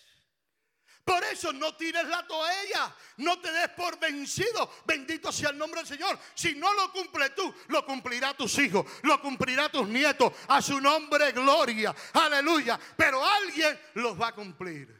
Por 1.08 1.24
eso 1.24 1.54
no 1.54 1.74
tires 1.74 2.06
la 2.06 2.28
toalla, 2.28 2.94
no 3.20 3.40
te 3.40 3.50
des 3.50 3.70
por 3.70 3.98
vencido. 3.98 4.70
Bendito 4.86 5.32
sea 5.32 5.52
el 5.52 5.58
nombre 5.58 5.80
del 5.80 5.88
Señor. 5.88 6.20
Si 6.36 6.54
no 6.56 6.74
lo 6.74 6.92
cumple 6.92 7.30
tú, 7.30 7.56
lo 7.70 7.86
cumplirá 7.86 8.36
tus 8.36 8.58
hijos, 8.60 8.86
lo 9.04 9.22
cumplirá 9.22 9.70
tus 9.70 9.88
nietos. 9.88 10.34
A 10.50 10.62
su 10.62 10.82
nombre, 10.82 11.32
gloria. 11.32 11.96
Aleluya. 12.12 12.78
Pero 12.98 13.24
alguien 13.24 13.80
los 13.94 14.20
va 14.20 14.28
a 14.28 14.36
cumplir. 14.36 14.94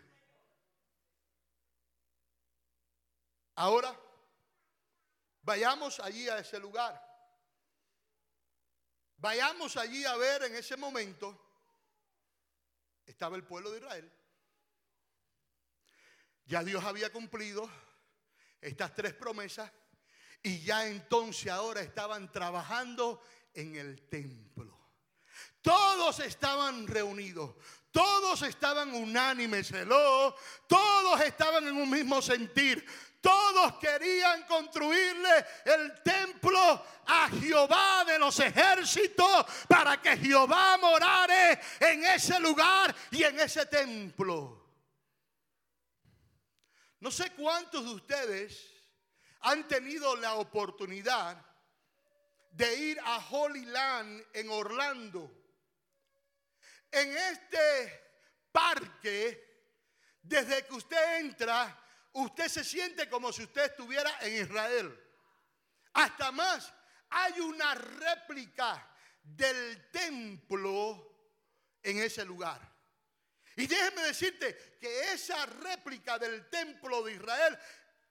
Ahora, 3.56 3.94
vayamos 5.42 6.00
allí 6.00 6.30
a 6.30 6.40
ese 6.40 6.58
lugar. 6.58 7.06
Vayamos 9.18 9.76
allí 9.76 10.06
a 10.06 10.16
ver 10.16 10.44
en 10.44 10.56
ese 10.56 10.78
momento. 10.78 11.38
Estaba 13.06 13.36
el 13.36 13.44
pueblo 13.44 13.72
de 13.72 13.80
Israel 13.80 14.14
ya 16.48 16.64
Dios 16.64 16.84
había 16.84 17.12
cumplido 17.12 17.70
estas 18.62 18.96
tres 18.96 19.14
promesas 19.14 19.72
y 20.42 20.62
ya 20.62 20.88
entonces 20.88 21.52
ahora 21.52 21.82
estaban 21.82 22.32
trabajando 22.32 23.22
en 23.54 23.76
el 23.76 24.02
templo. 24.08 24.76
Todos 25.62 26.22
estaban 26.22 26.88
reunidos, 26.88 27.56
todos 27.92 28.42
estaban 28.44 28.94
unánimes, 28.94 29.74
todos 30.68 31.22
estaban 31.22 31.68
en 31.68 31.76
un 31.76 31.90
mismo 31.90 32.22
sentir. 32.22 32.86
Todos 33.20 33.78
querían 33.80 34.44
construirle 34.44 35.46
el 35.66 36.02
templo 36.02 36.86
a 37.08 37.28
Jehová 37.30 38.06
de 38.06 38.18
los 38.20 38.40
ejércitos 38.40 39.46
para 39.68 40.02
que 40.02 40.16
Jehová 40.16 40.78
morare 40.78 41.60
en 41.80 42.06
ese 42.06 42.40
lugar 42.40 42.96
y 43.12 43.24
en 43.24 43.38
ese 43.40 43.66
templo. 43.66 44.67
No 47.00 47.12
sé 47.12 47.32
cuántos 47.32 47.86
de 47.86 47.92
ustedes 47.92 48.74
han 49.42 49.68
tenido 49.68 50.16
la 50.16 50.36
oportunidad 50.36 51.46
de 52.52 52.76
ir 52.76 53.00
a 53.04 53.18
Holy 53.30 53.66
Land 53.66 54.26
en 54.34 54.50
Orlando. 54.50 55.32
En 56.92 57.16
este 57.16 58.08
parque, 58.52 59.70
desde 60.22 60.66
que 60.66 60.74
usted 60.74 61.20
entra, 61.20 61.80
usted 62.14 62.48
se 62.48 62.64
siente 62.64 63.08
como 63.10 63.32
si 63.32 63.44
usted 63.44 63.66
estuviera 63.66 64.18
en 64.22 64.42
Israel. 64.42 65.04
Hasta 65.94 66.32
más, 66.32 66.74
hay 67.10 67.40
una 67.40 67.76
réplica 67.76 68.92
del 69.22 69.92
templo 69.92 71.16
en 71.84 72.00
ese 72.00 72.26
lugar. 72.26 72.67
Y 73.58 73.66
déjeme 73.66 74.04
decirte 74.04 74.78
que 74.80 75.14
esa 75.14 75.46
réplica 75.48 76.20
del 76.20 76.48
templo 76.48 77.02
de 77.02 77.14
Israel, 77.14 77.58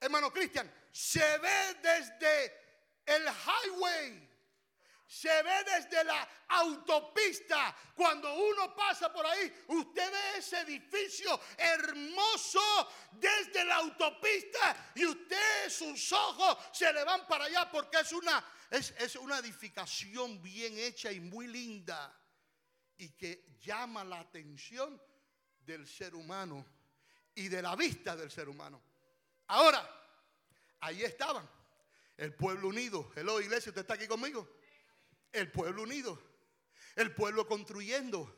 hermano 0.01 0.33
Cristian, 0.33 0.71
se 0.91 1.39
ve 1.39 1.75
desde 1.81 2.67
el 3.07 3.25
highway. 3.29 4.29
Se 5.07 5.43
ve 5.45 5.65
desde 5.65 6.03
la 6.03 6.29
autopista. 6.49 7.77
Cuando 7.95 8.35
uno 8.35 8.75
pasa 8.75 9.13
por 9.13 9.25
ahí, 9.25 9.53
usted 9.69 10.11
ve 10.11 10.39
ese 10.39 10.59
edificio 10.63 11.41
hermoso 11.57 12.91
desde 13.13 13.65
la 13.65 13.77
autopista 13.77 14.93
y 14.97 15.07
usted, 15.07 15.71
sus 15.71 16.11
ojos 16.11 16.59
se 16.73 16.93
le 16.93 17.05
van 17.05 17.25
para 17.29 17.45
allá 17.45 17.71
porque 17.71 18.01
es 18.01 18.11
una, 18.11 18.45
es, 18.69 18.93
es 18.99 19.15
una 19.15 19.39
edificación 19.39 20.43
bien 20.43 20.77
hecha 20.77 21.13
y 21.13 21.21
muy 21.21 21.47
linda 21.47 22.21
y 22.99 23.11
que 23.11 23.45
llama 23.61 24.03
la 24.03 24.19
atención 24.19 25.01
del 25.67 25.87
ser 25.87 26.15
humano 26.15 26.65
y 27.35 27.49
de 27.49 27.61
la 27.61 27.75
vista 27.75 28.17
del 28.17 28.31
ser 28.31 28.49
humano. 28.49 28.81
Ahora, 29.49 29.87
ahí 30.81 31.03
estaban, 31.03 31.49
el 32.17 32.33
pueblo 32.35 32.69
unido. 32.69 33.13
Hello, 33.17 33.41
iglesia, 33.41 33.71
¿usted 33.71 33.83
está 33.83 33.95
aquí 33.95 34.07
conmigo? 34.07 34.49
El 35.33 35.51
pueblo 35.51 35.83
unido, 35.83 36.19
el 36.95 37.13
pueblo 37.15 37.47
construyendo, 37.47 38.35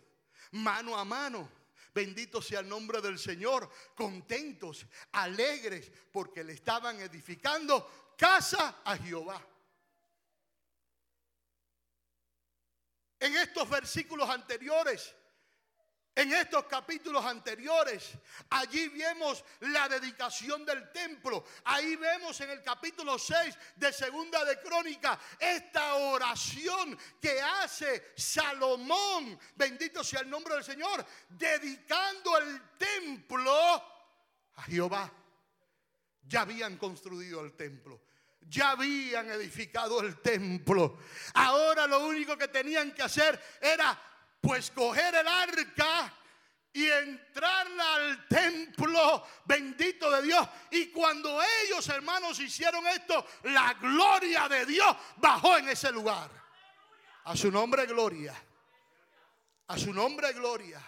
mano 0.53 0.97
a 0.97 1.05
mano. 1.05 1.51
Bendito 1.95 2.41
sea 2.41 2.61
el 2.61 2.69
nombre 2.69 3.01
del 3.01 3.19
Señor, 3.19 3.71
contentos, 3.95 4.87
alegres, 5.13 5.91
porque 6.13 6.45
le 6.45 6.55
estaban 6.55 7.01
edificando 7.01 8.15
casa 8.17 8.83
a 8.85 8.97
Jehová. 8.97 9.45
En 13.21 13.37
estos 13.37 13.69
versículos 13.69 14.29
anteriores 14.29 15.15
en 16.19 16.33
estos 16.33 16.65
capítulos 16.65 17.25
anteriores, 17.25 18.11
allí 18.51 18.89
vemos 18.89 19.45
la 19.61 19.89
dedicación 19.89 20.67
del 20.67 20.91
templo. 20.91 21.45
Ahí 21.63 21.95
vemos 21.95 22.41
en 22.41 22.51
el 22.51 22.61
capítulo 22.61 23.17
6 23.17 23.57
de 23.77 23.93
Segunda 23.93 24.45
de 24.45 24.59
Crónica 24.59 25.17
esta 25.39 25.95
oración 25.95 26.99
que 27.21 27.41
hace 27.41 28.15
Salomón, 28.17 29.39
bendito 29.55 30.03
sea 30.03 30.23
el 30.23 30.29
nombre 30.29 30.55
del 30.55 30.65
Señor, 30.65 31.07
dedicando 31.29 32.37
el 32.39 32.63
templo 32.77 33.55
a 34.57 34.63
Jehová. 34.65 35.13
Ya 36.27 36.41
habían 36.41 36.79
construido 36.79 37.43
el 37.43 37.53
templo. 37.53 38.03
Ya 38.41 38.71
habían 38.71 39.31
edificado 39.31 40.01
el 40.01 40.21
templo. 40.21 40.99
Ahora 41.35 41.87
lo 41.87 42.09
único 42.09 42.37
que 42.37 42.49
tenían 42.49 42.91
que 42.91 43.03
hacer 43.03 43.41
era 43.61 43.97
pues 44.41 44.71
coger 44.71 45.15
el 45.15 45.27
arca 45.27 46.13
y 46.73 46.87
entrarla 46.87 47.95
al 47.95 48.29
templo 48.29 49.27
bendito 49.45 50.11
de 50.11 50.23
Dios. 50.23 50.49
Y 50.71 50.87
cuando 50.89 51.41
ellos, 51.65 51.89
hermanos, 51.89 52.39
hicieron 52.41 52.87
esto, 52.87 53.27
la 53.45 53.75
gloria 53.75 54.49
de 54.49 54.67
Dios 54.67 54.97
bajó 55.17 55.59
en 55.59 55.69
ese 55.71 55.91
lugar. 55.91 56.31
A 57.25 57.37
su 57.37 57.51
nombre, 57.51 57.87
gloria. 57.87 58.35
A 59.67 59.79
su 59.79 59.93
nombre, 59.93 60.33
gloria. 60.33 60.81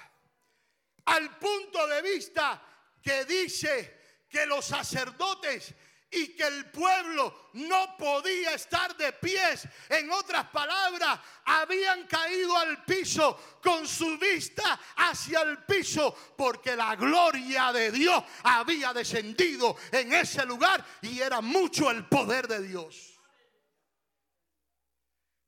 Al 1.06 1.36
punto 1.38 1.86
de 1.86 2.02
vista 2.02 2.62
que 3.02 3.24
dice 3.24 4.24
que 4.28 4.46
los 4.46 4.64
sacerdotes 4.64 5.74
y 6.10 6.34
que 6.34 6.44
el 6.44 6.70
pueblo 6.70 7.50
no 7.54 7.96
podía 7.96 8.54
estar 8.54 8.96
de 8.96 9.12
pies. 9.12 9.68
En 9.88 10.10
otras 10.10 10.48
palabras, 10.48 11.20
habían 11.44 12.06
caído 12.06 12.56
al 12.56 12.84
piso 12.84 13.58
con 13.62 13.86
su 13.86 14.18
vista 14.18 14.80
hacia 14.96 15.42
el 15.42 15.64
piso 15.64 16.14
porque 16.36 16.74
la 16.74 16.96
gloria 16.96 17.72
de 17.72 17.92
Dios 17.92 18.22
había 18.42 18.92
descendido 18.92 19.76
en 19.92 20.12
ese 20.12 20.44
lugar 20.44 20.84
y 21.02 21.20
era 21.20 21.40
mucho 21.40 21.90
el 21.90 22.06
poder 22.06 22.48
de 22.48 22.62
Dios. 22.62 23.18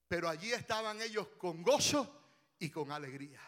Pero 0.06 0.28
allí 0.28 0.52
estaban 0.52 1.00
ellos 1.00 1.26
con 1.38 1.62
gozo 1.62 2.54
y 2.58 2.70
con 2.70 2.92
alegría. 2.92 3.40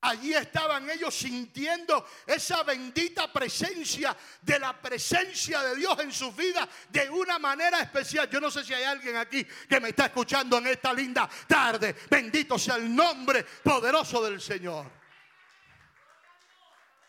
Allí 0.00 0.32
estaban 0.32 0.88
ellos 0.88 1.12
sintiendo 1.12 2.06
esa 2.24 2.62
bendita 2.62 3.32
presencia 3.32 4.16
de 4.40 4.58
la 4.60 4.80
presencia 4.80 5.60
de 5.62 5.74
Dios 5.74 5.98
en 5.98 6.12
sus 6.12 6.36
vidas 6.36 6.68
de 6.88 7.10
una 7.10 7.38
manera 7.40 7.80
especial. 7.80 8.30
Yo 8.30 8.40
no 8.40 8.48
sé 8.48 8.64
si 8.64 8.72
hay 8.74 8.84
alguien 8.84 9.16
aquí 9.16 9.44
que 9.68 9.80
me 9.80 9.88
está 9.88 10.06
escuchando 10.06 10.58
en 10.58 10.68
esta 10.68 10.92
linda 10.92 11.28
tarde. 11.48 11.96
Bendito 12.08 12.56
sea 12.56 12.76
el 12.76 12.94
nombre 12.94 13.44
poderoso 13.64 14.22
del 14.22 14.40
Señor. 14.40 14.88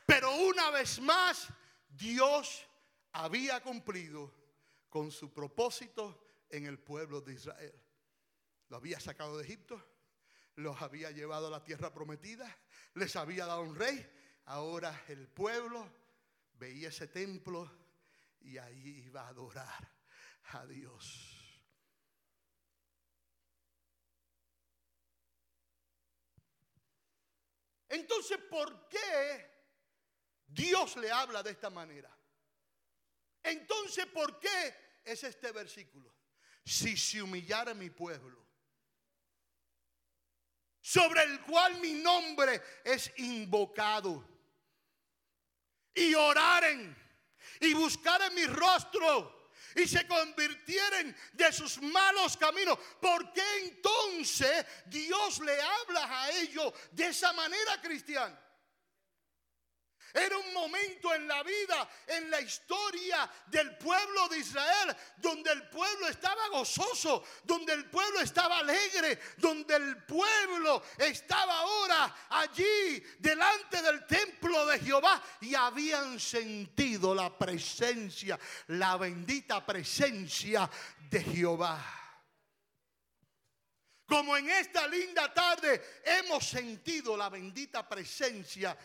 Pero 0.07 0.35
una 0.37 0.71
vez 0.71 0.99
más, 0.99 1.47
Dios 1.89 2.65
había 3.11 3.61
cumplido 3.61 4.33
con 4.89 5.11
su 5.11 5.31
propósito 5.31 6.25
en 6.49 6.65
el 6.65 6.79
pueblo 6.79 7.21
de 7.21 7.33
Israel. 7.33 7.79
Lo 8.69 8.77
había 8.77 8.99
sacado 8.99 9.37
de 9.37 9.43
Egipto, 9.43 9.79
los 10.55 10.81
había 10.81 11.11
llevado 11.11 11.47
a 11.47 11.51
la 11.51 11.63
tierra 11.63 11.93
prometida 11.93 12.57
les 12.99 13.15
había 13.15 13.45
dado 13.45 13.61
un 13.61 13.75
rey, 13.75 14.05
ahora 14.45 15.05
el 15.07 15.27
pueblo 15.27 15.89
veía 16.53 16.89
ese 16.89 17.07
templo 17.07 17.71
y 18.41 18.57
ahí 18.57 19.03
iba 19.05 19.21
a 19.21 19.29
adorar 19.29 19.91
a 20.51 20.65
Dios. 20.65 21.35
Entonces, 27.87 28.37
¿por 28.37 28.87
qué 28.87 29.49
Dios 30.45 30.95
le 30.97 31.11
habla 31.11 31.41
de 31.41 31.51
esta 31.51 31.69
manera? 31.69 32.15
Entonces, 33.41 34.05
¿por 34.07 34.39
qué 34.39 34.99
es 35.03 35.23
este 35.23 35.51
versículo? 35.51 36.13
Si 36.63 36.95
se 36.95 37.21
humillara 37.23 37.73
mi 37.73 37.89
pueblo, 37.89 38.38
sobre 40.81 41.23
el 41.23 41.41
cual 41.41 41.79
mi 41.79 41.93
nombre 41.93 42.61
es 42.83 43.11
invocado, 43.17 44.27
y 45.93 46.13
oraren 46.13 46.95
y 47.61 47.73
buscaren 47.73 48.33
mi 48.33 48.45
rostro 48.45 49.51
y 49.75 49.87
se 49.87 50.07
convirtieren 50.07 51.15
de 51.33 51.51
sus 51.51 51.81
malos 51.81 52.37
caminos. 52.37 52.77
¿Por 53.01 53.31
qué 53.33 53.43
entonces 53.63 54.65
Dios 54.85 55.39
le 55.39 55.59
habla 55.61 56.21
a 56.21 56.31
ellos 56.31 56.73
de 56.91 57.07
esa 57.07 57.33
manera, 57.33 57.79
cristiano? 57.81 58.37
Era 60.13 60.37
un 60.37 60.53
momento 60.53 61.13
en 61.13 61.27
la 61.27 61.43
vida, 61.43 61.89
en 62.07 62.29
la 62.29 62.41
historia 62.41 63.29
del 63.47 63.77
pueblo 63.77 64.27
de 64.29 64.39
Israel, 64.39 64.95
donde 65.17 65.51
el 65.51 65.69
pueblo 65.69 66.07
estaba 66.07 66.47
gozoso, 66.49 67.23
donde 67.43 67.73
el 67.73 67.89
pueblo 67.89 68.21
estaba 68.21 68.59
alegre, 68.59 69.19
donde 69.37 69.75
el 69.75 70.03
pueblo 70.03 70.83
estaba 70.97 71.59
ahora 71.59 72.27
allí 72.29 73.03
delante 73.19 73.81
del 73.81 74.05
templo 74.05 74.65
de 74.65 74.79
Jehová 74.79 75.21
y 75.41 75.53
habían 75.55 76.19
sentido 76.19 77.13
la 77.13 77.37
presencia, 77.37 78.39
la 78.67 78.97
bendita 78.97 79.65
presencia 79.65 80.69
de 81.09 81.23
Jehová. 81.23 81.99
Como 84.09 84.35
en 84.35 84.49
esta 84.49 84.87
linda 84.87 85.31
tarde 85.31 86.01
hemos 86.03 86.47
sentido 86.47 87.15
la 87.15 87.29
bendita 87.29 87.87
presencia 87.87 88.75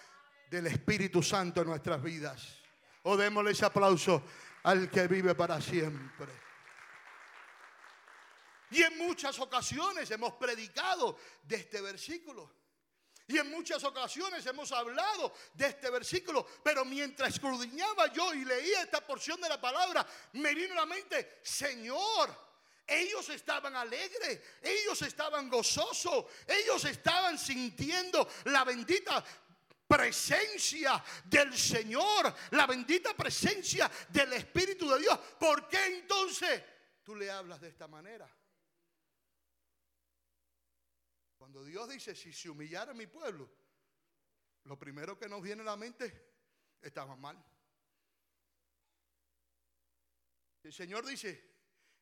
del 0.50 0.66
Espíritu 0.66 1.22
Santo 1.22 1.62
en 1.62 1.68
nuestras 1.68 2.02
vidas. 2.02 2.58
O 3.02 3.16
démosle 3.16 3.50
ese 3.50 3.64
aplauso 3.64 4.22
al 4.64 4.90
que 4.90 5.06
vive 5.06 5.34
para 5.34 5.60
siempre. 5.60 6.44
Y 8.70 8.82
en 8.82 8.98
muchas 8.98 9.38
ocasiones 9.38 10.10
hemos 10.10 10.34
predicado 10.34 11.16
de 11.42 11.56
este 11.56 11.80
versículo. 11.80 12.50
Y 13.26 13.38
en 13.38 13.50
muchas 13.50 13.82
ocasiones 13.84 14.44
hemos 14.46 14.70
hablado 14.72 15.32
de 15.54 15.68
este 15.68 15.88
versículo, 15.90 16.46
pero 16.62 16.84
mientras 16.84 17.34
escudriñaba 17.34 18.12
yo 18.12 18.34
y 18.34 18.44
leía 18.44 18.82
esta 18.82 19.06
porción 19.06 19.40
de 19.40 19.48
la 19.48 19.60
palabra, 19.60 20.06
me 20.32 20.54
vino 20.54 20.74
a 20.74 20.78
la 20.78 20.86
mente, 20.86 21.40
Señor, 21.42 22.36
ellos 22.86 23.26
estaban 23.30 23.74
alegres, 23.76 24.40
ellos 24.60 25.00
estaban 25.00 25.48
gozosos, 25.48 26.26
ellos 26.46 26.84
estaban 26.84 27.38
sintiendo 27.38 28.28
la 28.44 28.62
bendita 28.64 29.24
presencia 29.86 31.02
del 31.24 31.56
Señor, 31.56 32.34
la 32.52 32.66
bendita 32.66 33.14
presencia 33.14 33.90
del 34.08 34.32
Espíritu 34.32 34.88
de 34.90 35.00
Dios. 35.00 35.18
¿Por 35.38 35.68
qué 35.68 35.84
entonces 35.86 36.62
tú 37.02 37.14
le 37.14 37.30
hablas 37.30 37.60
de 37.60 37.68
esta 37.68 37.86
manera? 37.86 38.30
Cuando 41.36 41.64
Dios 41.64 41.88
dice, 41.88 42.14
si 42.14 42.32
se 42.32 42.48
humillara 42.48 42.94
mi 42.94 43.06
pueblo, 43.06 43.50
lo 44.64 44.78
primero 44.78 45.18
que 45.18 45.28
nos 45.28 45.42
viene 45.42 45.62
a 45.62 45.66
la 45.66 45.76
mente, 45.76 46.32
estaba 46.80 47.16
mal. 47.16 47.42
El 50.62 50.72
Señor 50.72 51.04
dice, 51.04 51.54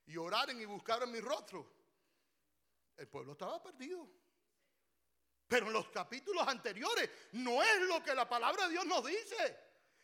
y 0.07 0.17
oraren 0.17 0.61
y 0.61 0.65
buscaran 0.65 1.11
mi 1.11 1.21
rostro, 1.21 1.75
el 2.97 3.09
pueblo 3.09 3.33
estaba 3.33 3.61
perdido. 3.61 4.22
Pero 5.53 5.67
en 5.67 5.75
los 5.75 5.89
capítulos 5.91 6.49
anteriores 6.49 7.11
no 7.33 7.63
es 7.63 7.83
lo 7.83 8.03
que 8.03 8.15
la 8.15 8.27
palabra 8.27 8.65
de 8.65 8.71
Dios 8.71 8.87
nos 8.87 9.05
dice. 9.05 9.59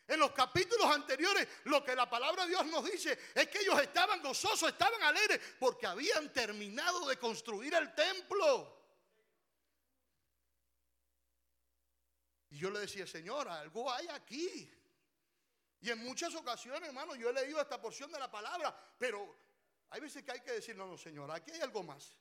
En 0.07 0.19
los 0.19 0.31
capítulos 0.31 0.85
anteriores 0.85 1.47
lo 1.63 1.83
que 1.83 1.95
la 1.95 2.07
palabra 2.07 2.43
de 2.43 2.49
Dios 2.49 2.67
nos 2.67 2.85
dice 2.85 3.17
es 3.33 3.47
que 3.47 3.61
ellos 3.61 3.81
estaban 3.81 4.21
gozosos, 4.21 4.69
estaban 4.69 5.01
alegres 5.01 5.41
porque 5.59 5.87
habían 5.87 6.31
terminado 6.31 7.07
de 7.07 7.17
construir 7.17 7.73
el 7.73 7.95
templo. 7.95 8.79
Y 12.51 12.59
yo 12.59 12.69
le 12.69 12.81
decía, 12.81 13.07
Señor, 13.07 13.49
algo 13.49 13.91
hay 13.91 14.07
aquí. 14.09 14.71
Y 15.81 15.89
en 15.89 15.97
muchas 15.97 16.35
ocasiones, 16.35 16.89
hermano, 16.89 17.15
yo 17.15 17.31
he 17.31 17.33
leído 17.33 17.59
esta 17.59 17.81
porción 17.81 18.11
de 18.11 18.19
la 18.19 18.29
palabra, 18.29 18.95
pero 18.99 19.35
hay 19.89 19.99
veces 19.99 20.23
que 20.23 20.31
hay 20.31 20.41
que 20.41 20.51
decir, 20.51 20.75
no, 20.75 20.85
no, 20.85 20.95
Señor, 20.95 21.31
aquí 21.31 21.49
hay 21.49 21.61
algo 21.61 21.81
más. 21.81 22.15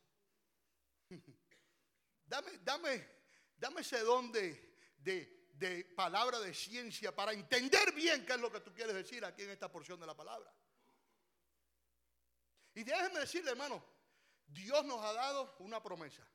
dame, 2.26 2.58
dame, 2.62 3.17
Dame 3.58 3.80
ese 3.80 3.98
don 4.00 4.30
de, 4.32 5.94
palabra 5.96 6.38
de 6.38 6.54
ciencia 6.54 7.14
para 7.14 7.32
entender 7.32 7.92
bien 7.92 8.24
qué 8.24 8.34
es 8.34 8.40
lo 8.40 8.50
que 8.50 8.60
tú 8.60 8.72
quieres 8.72 8.94
decir 8.94 9.24
aquí 9.24 9.42
en 9.42 9.50
esta 9.50 9.70
porción 9.70 9.98
de 9.98 10.06
la 10.06 10.16
palabra. 10.16 10.52
Y 12.74 12.84
déjeme 12.84 13.20
decirle, 13.20 13.50
hermano, 13.50 13.84
Dios 14.46 14.84
nos 14.84 15.04
ha 15.04 15.12
dado 15.12 15.56
una 15.58 15.82
promesa. 15.82 16.26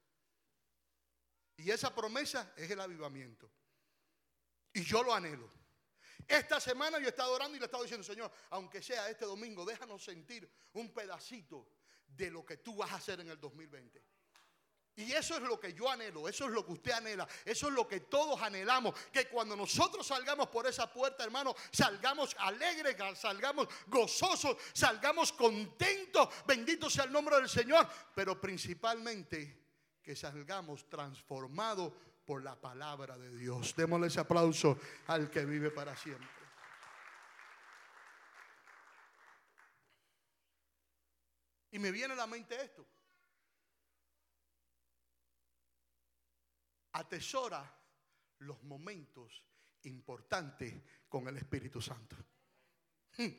Y 1.56 1.72
esa 1.72 1.96
promesa 1.96 2.54
es 2.58 2.70
el 2.70 2.82
avivamiento. 2.82 3.50
Y 4.74 4.84
yo 4.84 5.04
lo 5.04 5.14
anhelo. 5.14 5.50
Esta 6.28 6.60
semana 6.60 7.00
yo 7.00 7.06
he 7.06 7.10
estado 7.10 7.34
orando 7.34 7.56
y 7.56 7.60
le 7.60 7.66
he 7.66 7.68
estado 7.68 7.84
diciendo, 7.84 8.04
Señor, 8.04 8.32
aunque 8.50 8.82
sea 8.82 9.10
este 9.10 9.26
domingo, 9.26 9.66
déjanos 9.66 10.04
sentir 10.04 10.50
un 10.74 10.94
pedacito 10.94 11.70
de 12.06 12.32
lo 12.32 12.46
que 12.46 12.58
tú 12.58 12.76
vas 12.76 12.92
a 12.92 12.96
hacer 12.96 13.20
en 13.22 13.30
el 13.30 13.40
2020. 13.40 14.04
Y 14.96 15.12
eso 15.12 15.36
es 15.36 15.42
lo 15.42 15.60
que 15.60 15.74
yo 15.74 15.90
anhelo, 15.90 16.30
eso 16.30 16.46
es 16.46 16.52
lo 16.52 16.64
que 16.64 16.74
usted 16.74 16.92
anhela, 16.92 17.28
eso 17.46 17.68
es 17.68 17.74
lo 17.74 17.88
que 17.88 18.02
todos 18.02 18.40
anhelamos, 18.42 18.94
que 19.12 19.28
cuando 19.28 19.56
nosotros 19.56 20.06
salgamos 20.06 20.50
por 20.50 20.68
esa 20.68 20.92
puerta, 20.92 21.24
hermano, 21.24 21.56
salgamos 21.72 22.36
alegres, 22.38 22.96
salgamos 23.18 23.68
gozosos, 23.88 24.56
salgamos 24.72 25.34
contentos, 25.34 26.30
bendito 26.46 26.92
sea 26.92 27.06
el 27.06 27.12
nombre 27.12 27.38
del 27.38 27.50
Señor, 27.50 27.88
pero 28.14 28.40
principalmente 28.40 29.64
que 30.04 30.16
salgamos 30.16 30.88
transformados 30.88 31.94
por 32.24 32.44
la 32.44 32.56
palabra 32.56 33.18
de 33.18 33.36
Dios. 33.36 33.76
Démosle 33.76 34.08
ese 34.08 34.20
aplauso 34.20 34.78
al 35.08 35.32
que 35.32 35.44
vive 35.44 35.72
para 35.72 35.96
siempre. 35.98 36.28
Y 41.72 41.80
me 41.80 41.90
viene 41.90 42.14
a 42.14 42.18
la 42.18 42.28
mente 42.28 42.56
esto. 42.62 42.86
Atesora 46.94 47.80
los 48.40 48.64
momentos 48.64 49.44
importantes 49.84 50.74
con 51.08 51.28
el 51.28 51.38
Espíritu 51.38 51.82
Santo. 51.82 52.16
Hmm. 53.18 53.30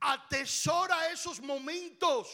Atesora 0.00 1.10
esos 1.10 1.40
momentos. 1.40 2.28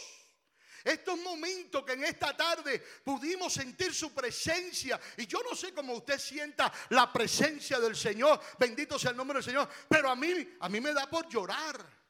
Estos 0.84 1.18
momentos 1.20 1.82
que 1.82 1.94
en 1.94 2.04
esta 2.04 2.36
tarde 2.36 2.78
pudimos 3.02 3.54
sentir 3.54 3.94
su 3.94 4.12
presencia. 4.12 5.00
Y 5.16 5.26
yo 5.26 5.42
no 5.42 5.56
sé 5.56 5.72
cómo 5.72 5.94
usted 5.94 6.18
sienta 6.18 6.70
la 6.90 7.10
presencia 7.10 7.80
del 7.80 7.96
Señor. 7.96 8.38
Bendito 8.58 8.98
sea 8.98 9.12
el 9.12 9.16
nombre 9.16 9.36
del 9.36 9.44
Señor. 9.44 9.66
Pero 9.88 10.10
a 10.10 10.16
mí, 10.16 10.56
a 10.60 10.68
mí 10.68 10.80
me 10.82 10.92
da 10.92 11.08
por 11.08 11.26
llorar. 11.26 12.03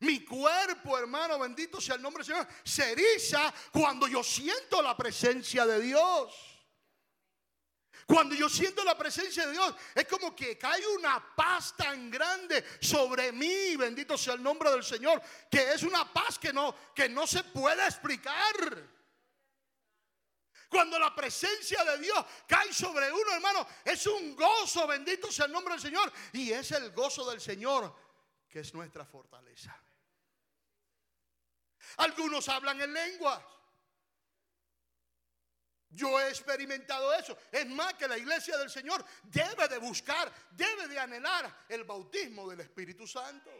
Mi 0.00 0.24
cuerpo, 0.24 0.96
hermano, 0.98 1.38
bendito 1.38 1.80
sea 1.80 1.96
el 1.96 2.02
nombre 2.02 2.22
del 2.24 2.34
Señor, 2.34 2.48
se 2.62 2.92
eriza 2.92 3.52
cuando 3.72 4.06
yo 4.06 4.22
siento 4.22 4.80
la 4.80 4.96
presencia 4.96 5.66
de 5.66 5.80
Dios. 5.80 6.34
Cuando 8.06 8.34
yo 8.34 8.48
siento 8.48 8.84
la 8.84 8.96
presencia 8.96 9.46
de 9.46 9.52
Dios, 9.52 9.74
es 9.94 10.06
como 10.06 10.34
que 10.34 10.56
cae 10.56 10.86
una 10.96 11.34
paz 11.34 11.74
tan 11.76 12.10
grande 12.10 12.64
sobre 12.80 13.32
mí, 13.32 13.76
bendito 13.76 14.16
sea 14.16 14.34
el 14.34 14.42
nombre 14.42 14.70
del 14.70 14.82
Señor, 14.82 15.20
que 15.50 15.72
es 15.72 15.82
una 15.82 16.10
paz 16.10 16.38
que 16.38 16.52
no, 16.52 16.74
que 16.94 17.08
no 17.08 17.26
se 17.26 17.44
puede 17.44 17.84
explicar. 17.84 18.54
Cuando 20.70 20.98
la 20.98 21.14
presencia 21.14 21.82
de 21.84 21.98
Dios 21.98 22.24
cae 22.46 22.72
sobre 22.72 23.12
uno, 23.12 23.32
hermano, 23.34 23.66
es 23.84 24.06
un 24.06 24.36
gozo, 24.36 24.86
bendito 24.86 25.30
sea 25.32 25.46
el 25.46 25.52
nombre 25.52 25.74
del 25.74 25.82
Señor. 25.82 26.12
Y 26.32 26.52
es 26.52 26.70
el 26.72 26.92
gozo 26.92 27.28
del 27.28 27.40
Señor 27.40 27.94
que 28.48 28.60
es 28.60 28.74
nuestra 28.74 29.04
fortaleza. 29.04 29.76
Algunos 31.96 32.48
hablan 32.48 32.80
en 32.80 32.92
lenguas. 32.92 33.42
Yo 35.90 36.20
he 36.20 36.28
experimentado 36.28 37.12
eso. 37.14 37.36
Es 37.50 37.66
más 37.66 37.94
que 37.94 38.06
la 38.06 38.18
iglesia 38.18 38.56
del 38.58 38.70
Señor 38.70 39.04
debe 39.24 39.68
de 39.68 39.78
buscar, 39.78 40.30
debe 40.50 40.86
de 40.86 40.98
anhelar 40.98 41.64
el 41.68 41.84
bautismo 41.84 42.48
del 42.48 42.60
Espíritu 42.60 43.06
Santo. 43.06 43.50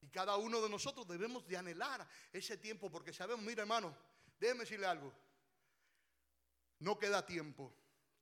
Y 0.00 0.08
cada 0.08 0.36
uno 0.36 0.62
de 0.62 0.70
nosotros 0.70 1.06
debemos 1.06 1.46
de 1.46 1.56
anhelar 1.56 2.06
ese 2.32 2.56
tiempo 2.56 2.90
porque 2.90 3.12
sabemos, 3.12 3.44
mira 3.44 3.62
hermano, 3.62 3.94
déjeme 4.38 4.60
decirle 4.60 4.86
algo. 4.86 5.12
No 6.78 6.98
queda 6.98 7.24
tiempo. 7.24 7.74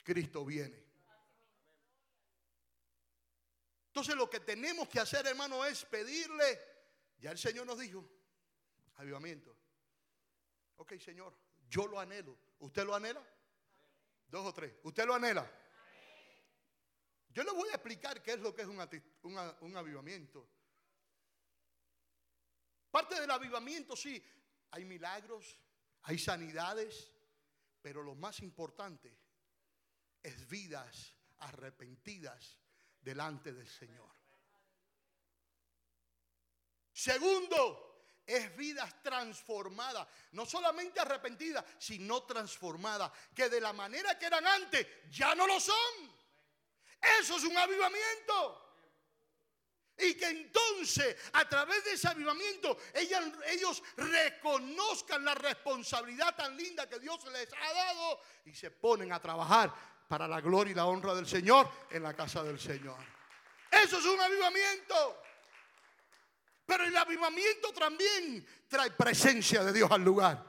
Cristo 0.02 0.44
viene. 0.44 0.83
Entonces 3.94 4.16
lo 4.16 4.28
que 4.28 4.40
tenemos 4.40 4.88
que 4.88 4.98
hacer, 4.98 5.24
hermano, 5.24 5.64
es 5.64 5.84
pedirle. 5.84 6.60
Ya 7.20 7.30
el 7.30 7.38
Señor 7.38 7.64
nos 7.64 7.78
dijo, 7.78 8.04
avivamiento. 8.96 9.56
Ok, 10.78 10.94
Señor, 10.98 11.32
yo 11.68 11.86
lo 11.86 12.00
anhelo. 12.00 12.36
¿Usted 12.58 12.84
lo 12.84 12.92
anhela? 12.92 13.24
Dos 14.26 14.46
o 14.46 14.52
tres. 14.52 14.74
¿Usted 14.82 15.06
lo 15.06 15.14
anhela? 15.14 15.48
Yo 17.28 17.44
le 17.44 17.52
voy 17.52 17.68
a 17.68 17.74
explicar 17.74 18.20
qué 18.20 18.32
es 18.32 18.40
lo 18.40 18.52
que 18.52 18.62
es 18.62 18.68
un, 18.68 19.76
avivamiento. 19.76 20.50
Parte 22.90 23.20
del 23.20 23.30
avivamiento, 23.30 23.94
sí, 23.94 24.20
hay 24.72 24.84
milagros, 24.84 25.56
hay 26.02 26.18
sanidades, 26.18 27.12
pero 27.80 28.02
lo 28.02 28.16
más 28.16 28.40
importante 28.40 29.16
es 30.20 30.48
vidas 30.48 31.14
arrepentidas 31.38 32.58
delante 33.04 33.52
del 33.52 33.68
Señor. 33.68 34.10
Segundo, 36.92 37.84
es 38.26 38.56
vidas 38.56 39.02
transformadas, 39.02 40.08
no 40.32 40.46
solamente 40.46 41.00
arrepentidas, 41.00 41.64
sino 41.78 42.22
transformadas, 42.22 43.12
que 43.34 43.48
de 43.48 43.60
la 43.60 43.72
manera 43.72 44.18
que 44.18 44.26
eran 44.26 44.46
antes 44.46 44.86
ya 45.10 45.34
no 45.34 45.46
lo 45.46 45.60
son. 45.60 46.14
Eso 47.20 47.36
es 47.36 47.44
un 47.44 47.56
avivamiento. 47.56 48.62
Y 49.98 50.14
que 50.14 50.26
entonces, 50.26 51.16
a 51.34 51.48
través 51.48 51.84
de 51.84 51.92
ese 51.92 52.08
avivamiento, 52.08 52.76
ellos, 52.94 53.82
reconozcan 53.96 55.24
la 55.24 55.34
responsabilidad 55.34 56.34
tan 56.34 56.56
linda 56.56 56.88
que 56.88 56.98
Dios 56.98 57.24
les 57.26 57.52
ha 57.52 57.72
dado 57.72 58.20
y 58.46 58.54
se 58.54 58.70
ponen 58.72 59.12
a 59.12 59.20
trabajar 59.20 59.72
para 60.14 60.28
la 60.28 60.40
gloria 60.40 60.70
y 60.70 60.74
la 60.76 60.86
honra 60.86 61.12
del 61.12 61.26
Señor 61.26 61.68
en 61.90 62.04
la 62.04 62.14
casa 62.14 62.40
del 62.44 62.60
Señor. 62.60 62.98
Eso 63.68 63.98
es 63.98 64.04
un 64.06 64.20
avivamiento. 64.20 65.22
Pero 66.64 66.84
el 66.84 66.96
avivamiento 66.96 67.72
también 67.72 68.46
trae 68.68 68.92
presencia 68.92 69.64
de 69.64 69.72
Dios 69.72 69.90
al 69.90 70.04
lugar. 70.04 70.40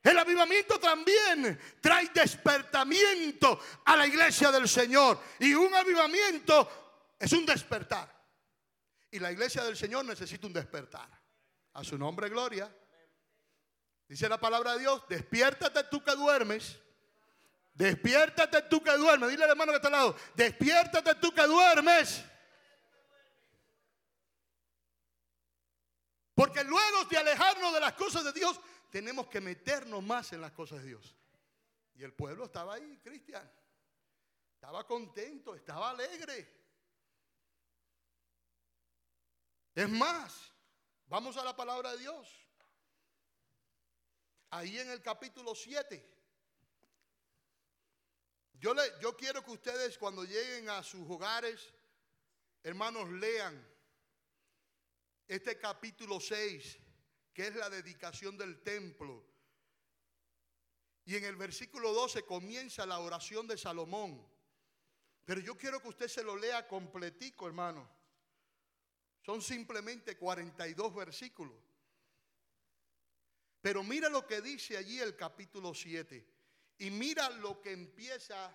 El 0.00 0.16
avivamiento 0.16 0.78
también 0.78 1.58
trae 1.80 2.08
despertamiento 2.14 3.60
a 3.84 3.96
la 3.96 4.06
iglesia 4.06 4.52
del 4.52 4.68
Señor. 4.68 5.20
Y 5.40 5.54
un 5.54 5.74
avivamiento 5.74 7.16
es 7.18 7.32
un 7.32 7.44
despertar. 7.44 8.08
Y 9.10 9.18
la 9.18 9.32
iglesia 9.32 9.64
del 9.64 9.76
Señor 9.76 10.04
necesita 10.04 10.46
un 10.46 10.52
despertar. 10.52 11.10
A 11.72 11.82
su 11.82 11.98
nombre, 11.98 12.28
gloria. 12.28 12.72
Dice 14.06 14.28
la 14.28 14.38
palabra 14.38 14.74
de 14.74 14.78
Dios, 14.78 15.02
despiértate 15.08 15.82
tú 15.90 16.00
que 16.00 16.14
duermes. 16.14 16.78
Despiértate 17.80 18.60
tú 18.68 18.82
que 18.82 18.94
duermes. 18.94 19.30
Dile 19.30 19.44
al 19.44 19.50
hermano 19.52 19.72
que 19.72 19.76
está 19.76 19.88
al 19.88 19.92
lado, 19.92 20.16
despiértate 20.34 21.14
tú 21.14 21.32
que 21.32 21.46
duermes. 21.46 22.22
Porque 26.34 26.62
luego 26.62 27.04
de 27.06 27.16
alejarnos 27.16 27.72
de 27.72 27.80
las 27.80 27.94
cosas 27.94 28.22
de 28.24 28.34
Dios, 28.34 28.60
tenemos 28.90 29.28
que 29.28 29.40
meternos 29.40 30.02
más 30.02 30.30
en 30.34 30.42
las 30.42 30.52
cosas 30.52 30.82
de 30.82 30.88
Dios. 30.88 31.16
Y 31.94 32.02
el 32.02 32.12
pueblo 32.12 32.44
estaba 32.44 32.74
ahí, 32.74 32.98
Cristian. 33.02 33.50
Estaba 34.56 34.86
contento, 34.86 35.54
estaba 35.54 35.88
alegre. 35.88 36.54
Es 39.74 39.88
más, 39.88 40.52
vamos 41.06 41.34
a 41.38 41.44
la 41.44 41.56
palabra 41.56 41.92
de 41.92 41.98
Dios. 41.98 42.28
Ahí 44.50 44.78
en 44.78 44.90
el 44.90 45.00
capítulo 45.00 45.54
7. 45.54 46.19
Yo, 48.60 48.74
le, 48.74 48.82
yo 49.00 49.16
quiero 49.16 49.42
que 49.42 49.52
ustedes 49.52 49.96
cuando 49.96 50.22
lleguen 50.22 50.68
a 50.68 50.82
sus 50.82 51.08
hogares, 51.08 51.72
hermanos, 52.62 53.10
lean 53.10 53.66
este 55.26 55.58
capítulo 55.58 56.20
6 56.20 56.78
que 57.32 57.46
es 57.46 57.54
la 57.54 57.70
dedicación 57.70 58.36
del 58.36 58.60
templo. 58.62 59.24
Y 61.06 61.16
en 61.16 61.24
el 61.24 61.36
versículo 61.36 61.94
12 61.94 62.24
comienza 62.24 62.84
la 62.84 62.98
oración 62.98 63.46
de 63.46 63.56
Salomón. 63.56 64.28
Pero 65.24 65.40
yo 65.40 65.56
quiero 65.56 65.80
que 65.80 65.88
usted 65.88 66.08
se 66.08 66.22
lo 66.22 66.36
lea 66.36 66.68
completico, 66.68 67.46
hermano. 67.46 67.88
Son 69.22 69.40
simplemente 69.40 70.18
42 70.18 70.94
versículos. 70.94 71.56
Pero 73.62 73.82
mira 73.82 74.10
lo 74.10 74.26
que 74.26 74.42
dice 74.42 74.76
allí 74.76 75.00
el 75.00 75.16
capítulo 75.16 75.74
7. 75.74 76.39
Y 76.80 76.90
mira 76.90 77.28
lo 77.28 77.60
que 77.60 77.72
empieza 77.72 78.50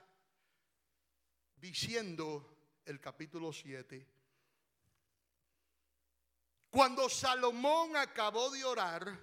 diciendo 1.57 2.79
el 2.83 2.99
capítulo 2.99 3.53
7. 3.53 4.03
Cuando 6.71 7.07
Salomón 7.07 7.95
acabó 7.95 8.49
de 8.49 8.65
orar, 8.65 9.19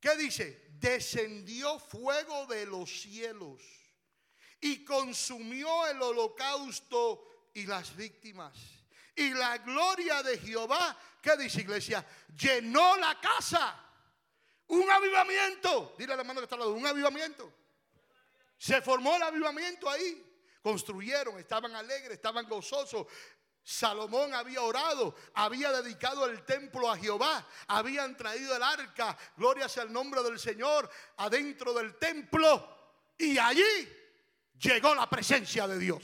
¿qué 0.00 0.16
dice? 0.16 0.70
Descendió 0.72 1.78
fuego 1.78 2.46
de 2.46 2.66
los 2.66 2.90
cielos 3.00 3.62
y 4.60 4.84
consumió 4.84 5.86
el 5.86 6.02
holocausto 6.02 7.50
y 7.54 7.64
las 7.66 7.94
víctimas. 7.94 8.58
Y 9.14 9.30
la 9.34 9.58
gloria 9.58 10.20
de 10.24 10.36
Jehová, 10.36 10.98
¿qué 11.22 11.36
dice 11.36 11.60
iglesia? 11.60 12.04
Llenó 12.36 12.96
la 12.96 13.20
casa. 13.20 13.91
Un 14.68 14.90
avivamiento. 14.90 15.94
Dile 15.98 16.14
a 16.14 16.16
la 16.16 16.24
mano 16.24 16.40
que 16.40 16.44
está 16.44 16.54
al 16.54 16.60
lado, 16.60 16.72
un 16.72 16.86
avivamiento. 16.86 17.52
Se 18.56 18.80
formó 18.80 19.16
el 19.16 19.22
avivamiento 19.22 19.88
ahí. 19.90 20.28
Construyeron, 20.62 21.38
estaban 21.38 21.74
alegres, 21.74 22.12
estaban 22.12 22.48
gozosos. 22.48 23.06
Salomón 23.64 24.34
había 24.34 24.60
orado, 24.62 25.14
había 25.34 25.70
dedicado 25.70 26.26
el 26.26 26.44
templo 26.44 26.90
a 26.90 26.96
Jehová, 26.96 27.46
habían 27.68 28.16
traído 28.16 28.56
el 28.56 28.62
arca, 28.62 29.16
gloria 29.36 29.68
sea 29.68 29.84
el 29.84 29.92
nombre 29.92 30.20
del 30.22 30.38
Señor, 30.38 30.90
adentro 31.18 31.72
del 31.72 31.96
templo 31.96 32.82
y 33.16 33.38
allí 33.38 33.88
llegó 34.58 34.94
la 34.94 35.08
presencia 35.08 35.68
de 35.68 35.78
Dios. 35.78 36.02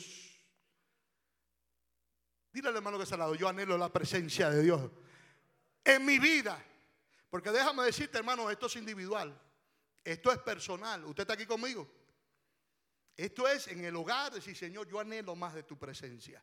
Dile 2.52 2.68
al 2.68 2.76
hermano 2.76 2.96
que 2.96 3.02
está 3.02 3.16
al 3.16 3.20
lado, 3.20 3.34
yo 3.34 3.48
anhelo 3.48 3.76
la 3.76 3.92
presencia 3.92 4.50
de 4.50 4.62
Dios 4.62 4.90
en 5.84 6.04
mi 6.04 6.18
vida. 6.18 6.64
Porque 7.30 7.50
déjame 7.50 7.84
decirte, 7.84 8.18
hermano, 8.18 8.50
esto 8.50 8.66
es 8.66 8.76
individual, 8.76 9.38
esto 10.04 10.32
es 10.32 10.38
personal. 10.38 11.04
¿Usted 11.04 11.22
está 11.22 11.34
aquí 11.34 11.46
conmigo? 11.46 11.88
Esto 13.16 13.48
es 13.48 13.68
en 13.68 13.84
el 13.84 13.96
hogar, 13.96 14.32
decir, 14.32 14.56
Señor, 14.56 14.88
yo 14.88 15.00
anhelo 15.00 15.34
más 15.34 15.54
de 15.54 15.64
tu 15.64 15.78
presencia. 15.78 16.42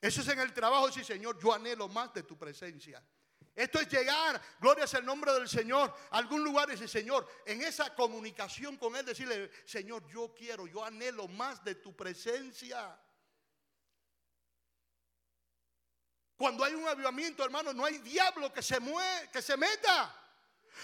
Eso 0.00 0.20
es 0.20 0.28
en 0.28 0.40
el 0.40 0.52
trabajo, 0.52 0.90
sí, 0.90 1.04
Señor, 1.04 1.38
yo 1.38 1.52
anhelo 1.52 1.88
más 1.88 2.12
de 2.14 2.22
tu 2.22 2.38
presencia. 2.38 3.02
Esto 3.54 3.80
es 3.80 3.88
llegar, 3.88 4.40
gloria 4.60 4.84
es 4.84 4.94
el 4.94 5.04
nombre 5.04 5.32
del 5.32 5.48
Señor, 5.48 5.94
a 6.10 6.18
algún 6.18 6.44
lugar 6.44 6.68
y 6.68 6.72
decir, 6.72 6.88
Señor, 6.88 7.26
en 7.46 7.62
esa 7.62 7.94
comunicación 7.94 8.76
con 8.76 8.94
Él, 8.96 9.06
decirle, 9.06 9.50
Señor, 9.64 10.06
yo 10.08 10.34
quiero, 10.34 10.66
yo 10.66 10.84
anhelo 10.84 11.26
más 11.28 11.64
de 11.64 11.76
tu 11.76 11.96
presencia. 11.96 12.98
Cuando 16.36 16.64
hay 16.64 16.74
un 16.74 16.86
avivamiento, 16.86 17.44
hermano, 17.44 17.72
no 17.72 17.84
hay 17.84 17.98
diablo 17.98 18.52
que 18.52 18.62
se, 18.62 18.78
mueve, 18.78 19.30
que 19.32 19.40
se 19.40 19.56
meta. 19.56 20.14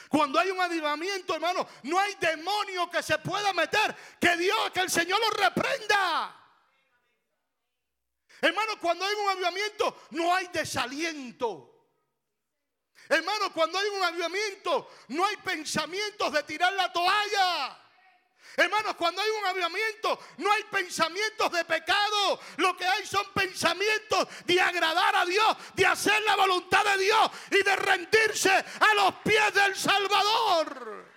Cuando 0.08 0.38
hay 0.38 0.50
un 0.50 0.60
avivamiento, 0.60 1.34
hermano, 1.34 1.68
no 1.82 1.98
hay 1.98 2.14
demonio 2.14 2.90
que 2.90 3.02
se 3.02 3.18
pueda 3.18 3.52
meter. 3.52 3.94
Que 4.18 4.36
Dios, 4.36 4.70
que 4.72 4.80
el 4.80 4.90
Señor 4.90 5.20
lo 5.20 5.30
reprenda. 5.30 6.38
Hermano, 8.40 8.80
cuando 8.80 9.04
hay 9.04 9.14
un 9.14 9.28
avivamiento, 9.28 10.02
no 10.10 10.34
hay 10.34 10.48
desaliento. 10.48 11.68
Hermano, 13.08 13.52
cuando 13.52 13.78
hay 13.78 13.88
un 13.88 14.02
avivamiento, 14.02 14.90
no 15.08 15.26
hay 15.26 15.36
pensamientos 15.36 16.32
de 16.32 16.42
tirar 16.44 16.72
la 16.72 16.90
toalla. 16.90 17.81
Hermanos, 18.56 18.94
cuando 18.96 19.22
hay 19.22 19.30
un 19.30 19.46
avivamiento, 19.46 20.18
no 20.38 20.52
hay 20.52 20.64
pensamientos 20.64 21.50
de 21.52 21.64
pecado. 21.64 22.38
Lo 22.56 22.76
que 22.76 22.84
hay 22.84 23.06
son 23.06 23.24
pensamientos 23.32 24.28
de 24.44 24.60
agradar 24.60 25.16
a 25.16 25.24
Dios, 25.24 25.56
de 25.74 25.86
hacer 25.86 26.20
la 26.22 26.36
voluntad 26.36 26.84
de 26.84 26.98
Dios 27.02 27.30
y 27.50 27.62
de 27.62 27.76
rendirse 27.76 28.50
a 28.50 28.94
los 28.94 29.14
pies 29.24 29.54
del 29.54 29.74
Salvador. 29.76 31.12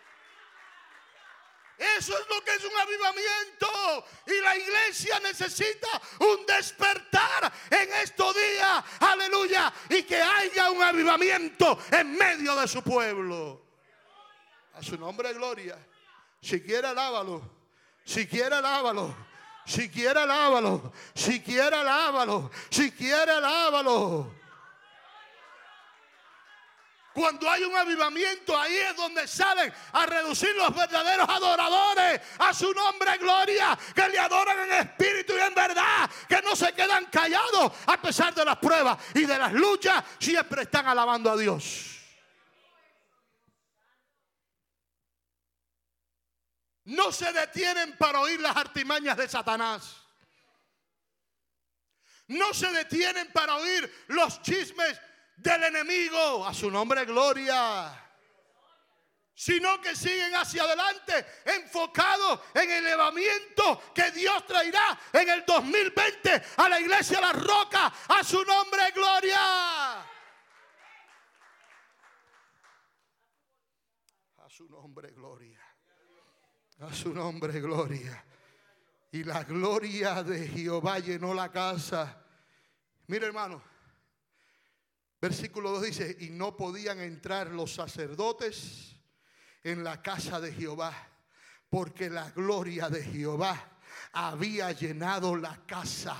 Eso 1.77 2.17
es 2.17 2.29
lo 2.29 2.41
que 2.41 2.53
es 2.53 2.63
un 2.63 2.77
avivamiento. 2.77 4.05
Y 4.27 4.41
la 4.41 4.55
iglesia 4.55 5.19
necesita 5.19 5.89
un 6.19 6.45
despertar 6.45 7.51
en 7.69 7.93
estos 7.95 8.33
días. 8.33 8.83
Aleluya. 9.01 9.73
Y 9.89 10.03
que 10.03 10.21
haya 10.21 10.71
un 10.71 10.81
avivamiento 10.81 11.77
en 11.91 12.15
medio 12.15 12.55
de 12.55 12.67
su 12.67 12.81
pueblo. 12.81 13.61
A 14.73 14.81
su 14.81 14.97
nombre, 14.97 15.33
gloria. 15.33 15.77
Si 16.45 16.61
quiere, 16.61 16.89
alábalo. 16.89 17.41
Si 18.05 18.27
quiere, 18.27 18.53
alábalo. 18.53 19.15
Si 19.65 19.89
quiere, 19.89 20.19
alábalo. 20.19 20.93
Si 21.15 21.41
quiere, 21.41 21.75
alábalo. 21.75 22.51
Si 22.69 22.91
quiere, 22.91 23.31
alábalo. 23.31 24.31
Cuando 27.15 27.49
hay 27.49 27.63
un 27.63 27.75
avivamiento, 27.75 28.55
ahí 28.55 28.75
es 28.75 28.95
donde 28.95 29.27
salen 29.27 29.73
a 29.93 30.05
reducir 30.05 30.55
los 30.55 30.75
verdaderos 30.75 31.27
adoradores 31.27 32.21
a 32.37 32.53
su 32.53 32.71
nombre 32.73 33.17
gloria, 33.17 33.75
que 33.95 34.07
le 34.07 34.19
adoran 34.19 34.69
en 34.69 34.73
espíritu 34.73 35.33
y 35.35 35.39
en 35.39 35.55
verdad, 35.55 36.07
que 36.29 36.43
no 36.43 36.55
se 36.55 36.73
quedan 36.73 37.05
callados 37.05 37.71
a 37.87 37.99
pesar 37.99 38.35
de 38.35 38.45
las 38.45 38.57
pruebas 38.57 38.99
y 39.15 39.25
de 39.25 39.39
las 39.39 39.51
luchas, 39.51 40.03
siempre 40.19 40.61
están 40.61 40.85
alabando 40.85 41.31
a 41.31 41.37
Dios. 41.37 41.94
No 46.85 47.11
se 47.11 47.31
detienen 47.31 47.97
para 47.97 48.19
oír 48.21 48.39
las 48.39 48.55
artimañas 48.55 49.17
de 49.17 49.27
Satanás. 49.27 49.95
No 52.27 52.53
se 52.53 52.71
detienen 52.71 53.31
para 53.31 53.55
oír 53.55 54.05
los 54.07 54.41
chismes 54.41 54.99
del 55.37 55.63
enemigo. 55.63 56.45
A 56.45 56.53
su 56.53 56.71
nombre, 56.71 57.05
gloria 57.05 58.01
sino 59.35 59.81
que 59.81 59.93
siguen 59.95 60.33
hacia 60.33 60.63
adelante 60.63 61.25
enfocados 61.43 62.39
en 62.53 62.71
el 62.71 62.85
elevamiento 62.85 63.81
que 63.93 64.09
Dios 64.11 64.45
traerá 64.47 64.97
en 65.11 65.29
el 65.29 65.45
2020 65.45 66.41
a 66.55 66.69
la 66.69 66.79
iglesia 66.79 67.19
La 67.19 67.33
Roca, 67.33 67.93
a 68.07 68.23
su 68.23 68.43
nombre 68.45 68.91
gloria. 68.91 70.01
A 74.37 74.49
su 74.49 74.69
nombre 74.69 75.11
gloria. 75.11 75.44
A 76.79 76.93
su 76.93 77.13
nombre 77.13 77.59
gloria. 77.61 78.23
Y 79.11 79.23
la 79.23 79.43
gloria 79.43 80.21
de 80.23 80.47
Jehová 80.47 80.99
llenó 80.99 81.33
la 81.33 81.49
casa. 81.49 82.21
Mire 83.07 83.27
hermano, 83.27 83.61
versículo 85.21 85.71
2 85.71 85.83
dice, 85.83 86.17
y 86.19 86.31
no 86.31 86.57
podían 86.57 86.99
entrar 86.99 87.51
los 87.51 87.73
sacerdotes 87.73 88.95
en 89.63 89.83
la 89.83 90.01
casa 90.01 90.41
de 90.41 90.51
Jehová, 90.51 90.93
porque 91.69 92.09
la 92.09 92.29
gloria 92.31 92.89
de 92.89 93.03
Jehová 93.03 93.79
había 94.11 94.71
llenado 94.71 95.35
la 95.35 95.65
casa 95.65 96.17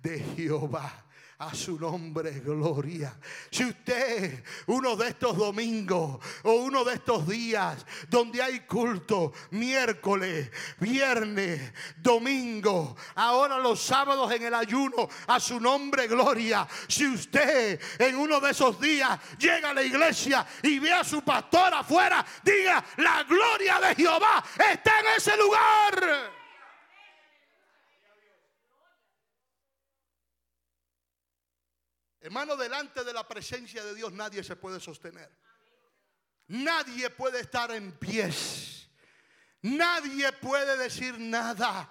de 0.00 0.20
Jehová. 0.20 1.06
A 1.40 1.54
su 1.54 1.78
nombre, 1.78 2.32
gloria. 2.40 3.18
Si 3.50 3.64
usted, 3.64 4.44
uno 4.66 4.94
de 4.94 5.08
estos 5.08 5.38
domingos 5.38 6.20
o 6.42 6.52
uno 6.52 6.84
de 6.84 6.96
estos 6.96 7.26
días 7.26 7.86
donde 8.10 8.42
hay 8.42 8.60
culto, 8.60 9.32
miércoles, 9.52 10.50
viernes, 10.78 11.72
domingo, 11.96 12.94
ahora 13.14 13.56
los 13.56 13.80
sábados 13.80 14.30
en 14.32 14.42
el 14.42 14.54
ayuno, 14.54 15.08
a 15.28 15.40
su 15.40 15.58
nombre, 15.58 16.08
gloria. 16.08 16.68
Si 16.86 17.06
usted 17.06 17.80
en 17.98 18.16
uno 18.16 18.38
de 18.38 18.50
esos 18.50 18.78
días 18.78 19.18
llega 19.38 19.70
a 19.70 19.74
la 19.74 19.82
iglesia 19.82 20.46
y 20.62 20.78
ve 20.78 20.92
a 20.92 21.02
su 21.02 21.22
pastor 21.22 21.72
afuera, 21.72 22.22
diga, 22.42 22.84
la 22.98 23.22
gloria 23.22 23.80
de 23.80 23.94
Jehová 23.94 24.44
está 24.70 25.00
en 25.00 25.06
ese 25.16 25.34
lugar. 25.38 26.39
Hermano, 32.20 32.56
delante 32.56 33.02
de 33.02 33.12
la 33.12 33.26
presencia 33.26 33.82
de 33.82 33.94
Dios 33.94 34.12
nadie 34.12 34.44
se 34.44 34.56
puede 34.56 34.78
sostener. 34.78 35.30
Nadie 36.48 37.08
puede 37.10 37.40
estar 37.40 37.70
en 37.70 37.92
pies. 37.92 38.88
Nadie 39.62 40.32
puede 40.32 40.76
decir 40.76 41.18
nada 41.18 41.88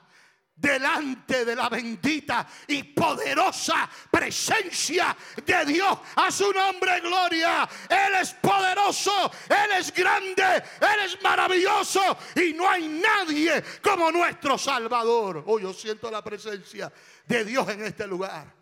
delante 0.59 1.45
de 1.45 1.55
la 1.55 1.69
bendita 1.69 2.45
y 2.67 2.83
poderosa 2.83 3.89
presencia 4.11 5.15
de 5.45 5.65
Dios. 5.65 5.99
A 6.15 6.31
su 6.31 6.51
nombre, 6.51 6.99
gloria. 6.99 7.67
Él 7.89 8.15
es 8.21 8.33
poderoso, 8.33 9.31
Él 9.47 9.71
es 9.79 9.93
grande, 9.93 10.63
Él 10.81 11.05
es 11.05 11.21
maravilloso 11.21 12.17
y 12.35 12.53
no 12.53 12.69
hay 12.69 12.87
nadie 12.87 13.63
como 13.81 14.11
nuestro 14.11 14.57
Salvador. 14.57 15.43
Oh, 15.47 15.59
yo 15.59 15.73
siento 15.73 16.11
la 16.11 16.23
presencia 16.23 16.91
de 17.25 17.45
Dios 17.45 17.67
en 17.69 17.85
este 17.85 18.05
lugar. 18.05 18.58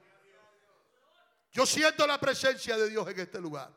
Yo 1.58 1.66
siento 1.66 2.06
la 2.06 2.20
presencia 2.20 2.78
de 2.78 2.88
Dios 2.88 3.08
en 3.08 3.20
este 3.20 3.42
lugar. 3.42 3.74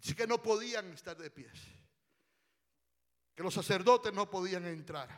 Así 0.00 0.14
que 0.14 0.26
no 0.26 0.42
podían 0.42 0.90
estar 0.94 1.14
de 1.14 1.30
pies. 1.30 1.52
Que 3.34 3.42
los 3.42 3.52
sacerdotes 3.52 4.14
no 4.14 4.30
podían 4.30 4.66
entrar. 4.66 5.10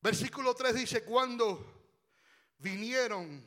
Versículo 0.00 0.54
3 0.54 0.76
dice, 0.76 1.04
cuando 1.04 1.90
vinieron 2.56 3.44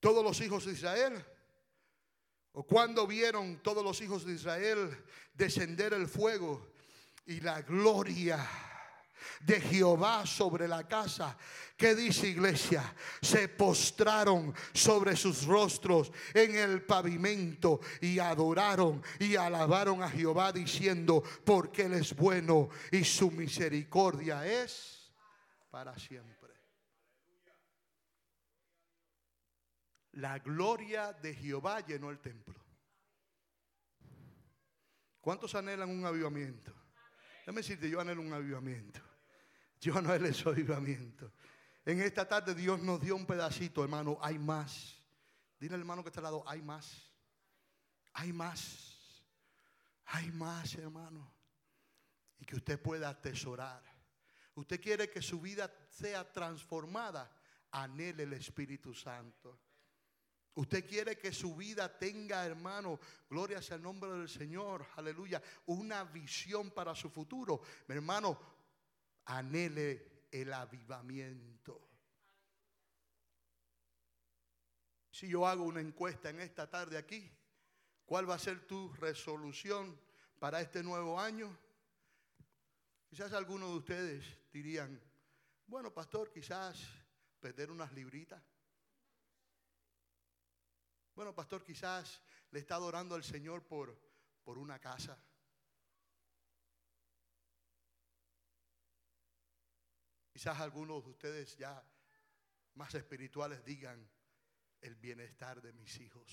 todos 0.00 0.24
los 0.24 0.40
hijos 0.40 0.64
de 0.66 0.72
Israel, 0.72 1.24
o 2.50 2.64
cuando 2.64 3.06
vieron 3.06 3.62
todos 3.62 3.84
los 3.84 4.00
hijos 4.00 4.26
de 4.26 4.32
Israel 4.32 5.04
descender 5.34 5.94
el 5.94 6.08
fuego 6.08 6.72
y 7.26 7.38
la 7.38 7.62
gloria 7.62 8.71
de 9.40 9.60
Jehová 9.60 10.26
sobre 10.26 10.68
la 10.68 10.86
casa. 10.86 11.36
¿Qué 11.76 11.94
dice 11.94 12.28
iglesia? 12.28 12.94
Se 13.20 13.48
postraron 13.48 14.54
sobre 14.72 15.16
sus 15.16 15.46
rostros 15.46 16.12
en 16.34 16.56
el 16.56 16.82
pavimento 16.82 17.80
y 18.00 18.18
adoraron 18.18 19.02
y 19.18 19.36
alabaron 19.36 20.02
a 20.02 20.08
Jehová 20.08 20.52
diciendo, 20.52 21.22
porque 21.44 21.82
Él 21.82 21.94
es 21.94 22.14
bueno 22.14 22.68
y 22.90 23.04
su 23.04 23.30
misericordia 23.30 24.46
es 24.46 25.12
para 25.70 25.98
siempre. 25.98 26.52
La 30.12 30.38
gloria 30.38 31.12
de 31.12 31.34
Jehová 31.34 31.80
llenó 31.80 32.10
el 32.10 32.18
templo. 32.18 32.60
¿Cuántos 35.20 35.54
anhelan 35.54 35.88
un 35.88 36.04
avivamiento? 36.04 36.72
Déjame 37.40 37.58
decirte, 37.58 37.88
yo 37.88 38.00
anhelo 38.00 38.20
un 38.20 38.32
avivamiento. 38.32 39.00
Yo 39.82 40.00
no 40.00 40.14
es 40.14 40.46
avivamiento. 40.46 41.32
En 41.84 42.00
esta 42.00 42.28
tarde 42.28 42.54
Dios 42.54 42.80
nos 42.80 43.00
dio 43.00 43.16
un 43.16 43.26
pedacito, 43.26 43.82
hermano. 43.82 44.16
Hay 44.22 44.38
más. 44.38 44.94
Dile 45.58 45.74
al 45.74 45.80
hermano 45.80 46.04
que 46.04 46.10
está 46.10 46.20
al 46.20 46.24
lado, 46.24 46.44
hay 46.46 46.62
más. 46.62 47.12
Hay 48.12 48.32
más. 48.32 49.18
Hay 50.04 50.30
más, 50.30 50.72
hermano. 50.76 51.34
Y 52.38 52.44
que 52.44 52.54
usted 52.54 52.80
pueda 52.80 53.08
atesorar. 53.08 53.82
Usted 54.54 54.80
quiere 54.80 55.10
que 55.10 55.20
su 55.20 55.40
vida 55.40 55.68
sea 55.90 56.32
transformada. 56.32 57.34
Anhele 57.72 58.22
el 58.22 58.34
Espíritu 58.34 58.94
Santo. 58.94 59.58
Usted 60.54 60.86
quiere 60.86 61.18
que 61.18 61.32
su 61.32 61.56
vida 61.56 61.98
tenga, 61.98 62.44
hermano, 62.44 63.00
gloria 63.28 63.62
sea 63.62 63.78
el 63.78 63.82
nombre 63.82 64.12
del 64.12 64.28
Señor, 64.28 64.86
aleluya, 64.96 65.42
una 65.64 66.04
visión 66.04 66.70
para 66.70 66.94
su 66.94 67.08
futuro. 67.08 67.62
Mi 67.88 67.94
hermano, 67.94 68.38
anhele 69.26 70.26
el 70.30 70.52
avivamiento. 70.52 71.88
Si 75.10 75.28
yo 75.28 75.46
hago 75.46 75.64
una 75.64 75.80
encuesta 75.80 76.30
en 76.30 76.40
esta 76.40 76.68
tarde 76.68 76.96
aquí, 76.96 77.30
¿cuál 78.04 78.28
va 78.28 78.34
a 78.34 78.38
ser 78.38 78.66
tu 78.66 78.92
resolución 78.94 80.00
para 80.38 80.60
este 80.60 80.82
nuevo 80.82 81.20
año? 81.20 81.56
Quizás 83.08 83.32
algunos 83.34 83.70
de 83.70 83.76
ustedes 83.76 84.24
dirían, 84.52 85.00
bueno, 85.66 85.92
pastor, 85.92 86.32
quizás 86.32 86.82
perder 87.40 87.70
unas 87.70 87.92
libritas. 87.92 88.42
Bueno, 91.14 91.34
pastor, 91.34 91.62
quizás 91.62 92.22
le 92.50 92.60
está 92.60 92.76
adorando 92.76 93.14
al 93.14 93.22
Señor 93.22 93.66
por, 93.66 93.98
por 94.42 94.56
una 94.56 94.78
casa. 94.78 95.22
Quizás 100.32 100.58
algunos 100.60 101.04
de 101.04 101.10
ustedes 101.10 101.56
ya 101.58 101.84
más 102.74 102.94
espirituales 102.94 103.62
digan 103.64 104.10
el 104.80 104.96
bienestar 104.96 105.60
de 105.60 105.72
mis 105.74 106.00
hijos. 106.00 106.26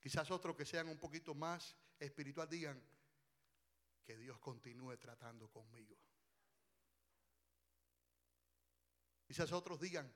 Quizás 0.00 0.30
otros 0.30 0.56
que 0.56 0.64
sean 0.64 0.88
un 0.88 0.98
poquito 0.98 1.34
más 1.34 1.76
espiritual 1.98 2.48
digan 2.48 2.82
que 4.02 4.16
Dios 4.16 4.38
continúe 4.38 4.96
tratando 4.96 5.50
conmigo. 5.50 5.98
Quizás 9.26 9.52
otros 9.52 9.78
digan 9.78 10.10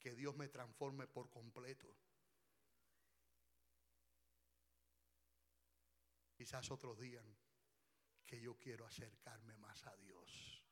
que 0.00 0.16
Dios 0.16 0.34
me 0.36 0.48
transforme 0.48 1.06
por 1.06 1.30
completo. 1.30 1.86
Quizás 6.34 6.68
otros 6.72 6.98
digan 6.98 7.24
que 8.26 8.40
yo 8.40 8.58
quiero 8.58 8.84
acercarme 8.84 9.56
más 9.58 9.86
a 9.86 9.96
Dios. 9.96 10.62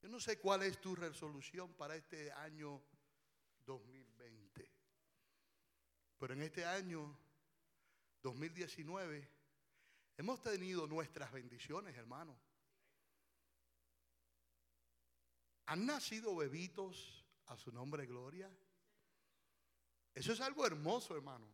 Yo 0.00 0.08
no 0.08 0.18
sé 0.18 0.38
cuál 0.38 0.62
es 0.62 0.80
tu 0.80 0.94
resolución 0.96 1.74
para 1.74 1.96
este 1.96 2.32
año 2.32 2.82
2020, 3.64 4.70
pero 6.18 6.34
en 6.34 6.42
este 6.42 6.64
año 6.64 7.16
2019 8.22 9.30
hemos 10.16 10.40
tenido 10.42 10.86
nuestras 10.86 11.30
bendiciones, 11.32 11.96
hermano. 11.96 12.38
¿Han 15.66 15.84
nacido 15.84 16.36
bebitos 16.36 17.24
a 17.46 17.56
su 17.56 17.72
nombre 17.72 18.06
gloria? 18.06 18.50
Eso 20.14 20.32
es 20.32 20.40
algo 20.40 20.64
hermoso, 20.64 21.14
hermano. 21.14 21.46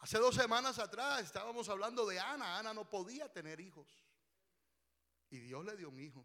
Hace 0.00 0.18
dos 0.18 0.34
semanas 0.34 0.78
atrás 0.78 1.22
estábamos 1.22 1.68
hablando 1.68 2.06
de 2.06 2.20
Ana. 2.20 2.58
Ana 2.58 2.72
no 2.72 2.88
podía 2.88 3.32
tener 3.32 3.60
hijos. 3.60 3.86
Y 5.30 5.38
Dios 5.40 5.64
le 5.64 5.76
dio 5.76 5.88
un 5.88 5.98
hijo. 5.98 6.24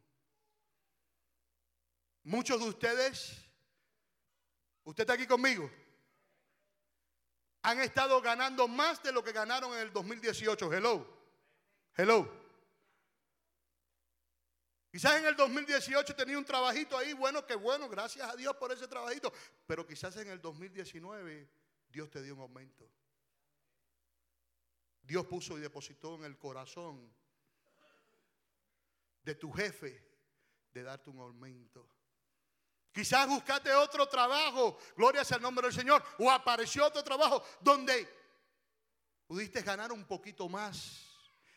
Muchos 2.24 2.60
de 2.60 2.70
ustedes, 2.70 3.36
usted 4.84 5.04
está 5.04 5.14
aquí 5.14 5.28
conmigo, 5.28 5.70
han 7.64 7.82
estado 7.82 8.22
ganando 8.22 8.68
más 8.68 9.02
de 9.04 9.12
lo 9.12 9.24
que 9.24 9.32
ganaron 9.32 9.74
en 9.74 9.80
el 9.80 9.92
2018. 9.92 10.72
Hello. 10.72 11.06
Hello. 11.96 12.44
Quizás 14.90 15.18
en 15.18 15.26
el 15.26 15.36
2018 15.36 16.16
tenía 16.16 16.38
un 16.38 16.46
trabajito 16.46 16.98
ahí, 16.98 17.14
bueno, 17.14 17.46
qué 17.46 17.56
bueno, 17.56 17.90
gracias 17.90 18.30
a 18.30 18.36
Dios 18.36 18.56
por 18.58 18.72
ese 18.72 18.88
trabajito. 18.88 19.34
Pero 19.66 19.88
quizás 19.88 20.16
en 20.18 20.30
el 20.30 20.40
2019 20.40 21.50
Dios 21.90 22.10
te 22.10 22.22
dio 22.22 22.36
un 22.36 22.42
aumento. 22.42 22.88
Dios 25.04 25.26
puso 25.28 25.58
y 25.58 25.62
depositó 25.62 26.16
en 26.16 26.24
el 26.24 26.38
corazón 26.38 27.14
de 29.22 29.36
tu 29.36 29.52
jefe 29.52 30.02
de 30.72 30.84
darte 30.84 31.10
un 31.10 31.20
aumento. 31.20 31.88
Quizás 32.92 33.28
buscaste 33.28 33.74
otro 33.74 34.08
trabajo, 34.08 34.78
gloria 34.96 35.24
sea 35.24 35.38
el 35.38 35.44
nombre 35.44 35.68
del 35.68 35.76
Señor, 35.76 36.04
o 36.20 36.30
apareció 36.32 36.86
otro 36.86 37.04
trabajo 37.04 37.44
donde 37.60 38.08
pudiste 39.26 39.62
ganar 39.62 39.92
un 39.92 40.06
poquito 40.06 40.48
más. 40.48 41.10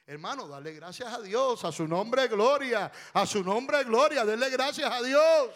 Hermano, 0.06 0.48
dale 0.48 0.72
gracias 0.72 1.12
a 1.12 1.20
Dios, 1.20 1.64
a 1.64 1.72
su 1.72 1.86
nombre 1.86 2.26
gloria, 2.28 2.90
a 3.12 3.26
su 3.26 3.44
nombre 3.44 3.84
gloria, 3.84 4.24
dele 4.24 4.48
gracias 4.50 4.90
a 4.90 5.02
Dios. 5.02 5.54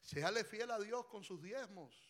Séale 0.00 0.42
fiel 0.44 0.70
a 0.70 0.78
Dios 0.78 1.06
con 1.06 1.22
sus 1.22 1.42
diezmos. 1.42 2.09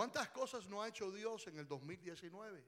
¿Cuántas 0.00 0.30
cosas 0.30 0.66
no 0.66 0.80
ha 0.80 0.88
hecho 0.88 1.12
Dios 1.12 1.46
en 1.46 1.58
el 1.58 1.68
2019? 1.68 2.64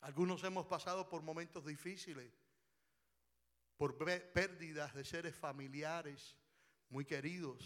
Algunos 0.00 0.42
hemos 0.42 0.66
pasado 0.66 1.08
por 1.08 1.22
momentos 1.22 1.64
difíciles, 1.64 2.32
por 3.76 3.96
pérdidas 3.96 4.92
de 4.94 5.04
seres 5.04 5.36
familiares 5.36 6.34
muy 6.88 7.04
queridos. 7.04 7.62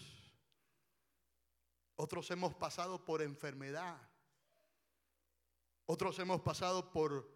Otros 1.95 2.29
hemos 2.29 2.53
pasado 2.53 3.03
por 3.03 3.23
enfermedad. 3.23 3.99
Otros 5.87 6.19
hemos 6.19 6.41
pasado 6.41 6.91
por 6.91 7.27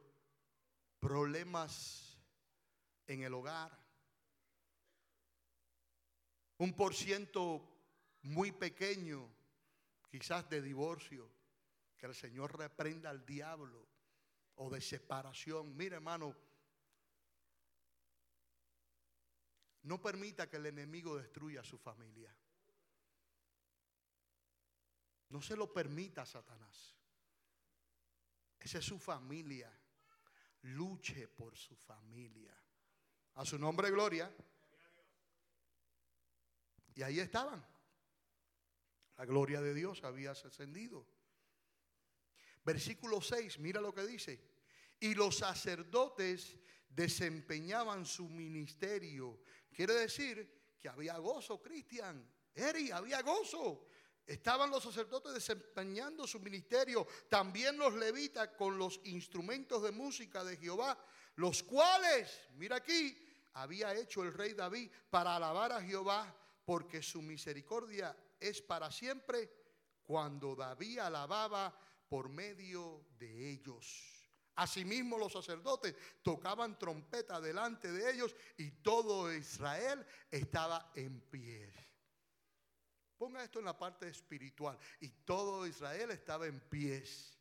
problemas 1.00 2.16
en 3.08 3.24
el 3.24 3.34
hogar. 3.34 3.76
Un 6.60 6.76
por 6.76 6.94
ciento 6.94 7.68
muy 8.22 8.52
pequeño, 8.52 9.36
quizás 10.10 10.50
de 10.50 10.62
divorcio. 10.62 11.32
Que 11.98 12.06
el 12.06 12.14
Señor 12.14 12.58
reprenda 12.58 13.10
al 13.10 13.26
diablo 13.26 13.88
o 14.56 14.70
de 14.70 14.82
separación. 14.82 15.76
Mire, 15.76 15.96
hermano, 15.96 16.36
no 19.84 20.02
permita 20.02 20.50
que 20.50 20.58
el 20.58 20.68
enemigo 20.68 21.18
destruya 21.18 21.62
a 21.62 21.64
su 21.64 21.78
familia. 21.78 22.36
No 25.30 25.42
se 25.42 25.56
lo 25.56 25.74
permita 25.74 26.26
Satanás. 26.26 26.96
Esa 28.60 28.80
es 28.80 28.86
su 28.86 29.00
familia. 29.00 29.72
Luche 30.62 31.28
por 31.28 31.56
su 31.56 31.76
familia. 31.76 32.56
A 33.36 33.46
su 33.46 33.58
nombre, 33.58 33.90
gloria. 33.92 34.34
Y 36.96 37.04
ahí 37.04 37.20
estaban. 37.20 37.64
La 39.18 39.26
gloria 39.26 39.62
de 39.62 39.74
Dios 39.74 40.04
había 40.04 40.32
ascendido. 40.32 41.06
Versículo 42.64 43.22
6, 43.22 43.60
mira 43.60 43.82
lo 43.82 43.94
que 43.94 44.06
dice. 44.06 44.40
Y 45.00 45.16
los 45.16 45.38
sacerdotes 45.38 46.56
desempeñaban 46.90 48.06
su 48.06 48.28
ministerio. 48.30 49.42
Quiere 49.74 49.94
decir 49.94 50.76
que 50.80 50.90
había 50.90 51.18
gozo, 51.18 51.62
Cristian. 51.62 52.30
Eri, 52.54 52.92
había 52.92 53.22
gozo. 53.22 53.88
Estaban 54.26 54.70
los 54.70 54.84
sacerdotes 54.84 55.34
desempeñando 55.34 56.28
su 56.28 56.40
ministerio, 56.40 57.08
también 57.30 57.78
los 57.78 57.94
levitas 57.94 58.50
con 58.50 58.78
los 58.78 59.00
instrumentos 59.06 59.82
de 59.84 59.92
música 59.92 60.44
de 60.44 60.58
Jehová, 60.58 60.98
los 61.36 61.64
cuales, 61.64 62.42
mira 62.56 62.76
aquí, 62.76 63.18
había 63.54 63.96
hecho 63.96 64.24
el 64.24 64.34
rey 64.34 64.54
David 64.54 64.92
para 65.10 65.38
alabar 65.38 65.72
a 65.72 65.82
Jehová, 65.82 66.36
porque 66.66 67.02
su 67.02 67.22
misericordia 67.22 68.14
es 68.40 68.62
para 68.62 68.92
siempre, 68.92 69.50
cuando 70.04 70.56
David 70.56 71.00
alababa 71.00 71.78
por 72.08 72.30
medio 72.30 73.06
de 73.20 73.52
ellos. 73.52 74.18
Asimismo 74.56 75.18
los 75.18 75.34
sacerdotes 75.34 75.96
tocaban 76.24 76.80
trompeta 76.80 77.40
delante 77.40 77.92
de 77.92 78.12
ellos 78.12 78.36
y 78.58 78.72
todo 78.72 79.32
Israel 79.32 80.06
estaba 80.32 80.92
en 80.96 81.22
pie. 81.22 81.72
Ponga 83.18 83.44
esto 83.44 83.60
en 83.60 83.66
la 83.66 83.78
parte 83.78 84.08
espiritual. 84.08 84.78
Y 85.00 85.10
todo 85.10 85.66
Israel 85.68 86.12
estaba 86.12 86.48
en 86.48 86.60
pies. 86.60 87.38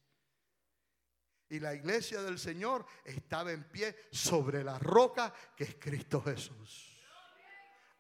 Y 1.49 1.61
la 1.61 1.75
iglesia 1.75 2.23
del 2.23 2.39
Señor 2.39 2.85
estaba 3.05 3.53
en 3.53 3.65
pie 3.65 3.97
sobre 4.11 4.65
la 4.65 4.79
roca 4.79 5.33
que 5.57 5.65
es 5.65 5.77
Cristo 5.77 6.21
Jesús. 6.23 6.97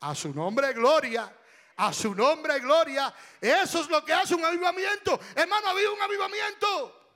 A 0.01 0.14
su 0.14 0.34
nombre, 0.34 0.72
gloria. 0.72 1.34
A 1.77 1.93
su 1.93 2.14
nombre, 2.14 2.59
gloria. 2.61 3.14
Eso 3.41 3.81
es 3.81 3.89
lo 3.89 4.05
que 4.05 4.12
hace 4.12 4.35
un 4.35 4.45
avivamiento. 4.45 5.18
Hermano, 5.35 5.68
había 5.68 5.91
un 5.91 6.01
avivamiento. 6.01 7.07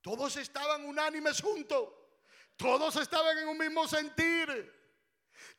Todos 0.00 0.36
estaban 0.36 0.84
unánimes 0.84 1.40
juntos. 1.40 1.88
Todos 2.56 2.94
estaban 2.96 3.36
en 3.38 3.48
un 3.48 3.58
mismo 3.58 3.88
sentir. 3.88 4.72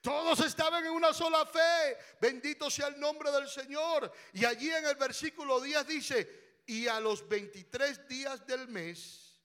Todos 0.01 0.39
estaban 0.39 0.85
en 0.85 0.91
una 0.91 1.13
sola 1.13 1.45
fe. 1.45 1.97
Bendito 2.21 2.69
sea 2.69 2.87
el 2.87 2.99
nombre 2.99 3.29
del 3.31 3.49
Señor. 3.49 4.11
Y 4.33 4.45
allí 4.45 4.71
en 4.71 4.85
el 4.85 4.95
versículo 4.95 5.59
10 5.59 5.87
dice, 5.87 6.61
y 6.65 6.87
a 6.87 6.99
los 6.99 7.27
23 7.27 8.07
días 8.07 8.45
del 8.47 8.67
mes 8.67 9.41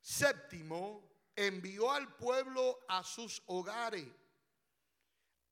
séptimo 0.00 1.10
envió 1.36 1.92
al 1.92 2.16
pueblo 2.16 2.80
a 2.88 3.04
sus 3.04 3.42
hogares. 3.46 4.06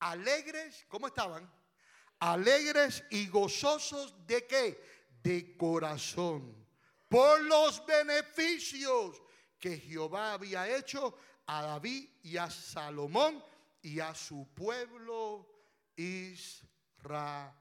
Alegres, 0.01 0.87
¿cómo 0.89 1.09
estaban? 1.09 1.51
Alegres 2.21 3.05
y 3.11 3.29
gozosos 3.29 4.27
de 4.27 4.47
qué? 4.47 4.83
De 5.23 5.57
corazón. 5.57 6.67
Por 7.09 7.43
los 7.43 7.85
beneficios 7.87 9.21
que 9.59 9.79
Jehová 9.79 10.35
había 10.35 10.69
hecho 10.77 11.17
a 11.47 11.63
David 11.63 12.09
y 12.23 12.37
a 12.37 12.51
Salomón 12.51 13.43
y 13.83 14.01
a 14.01 14.15
su 14.15 14.47
pueblo 14.55 15.49
Israel. 15.97 17.53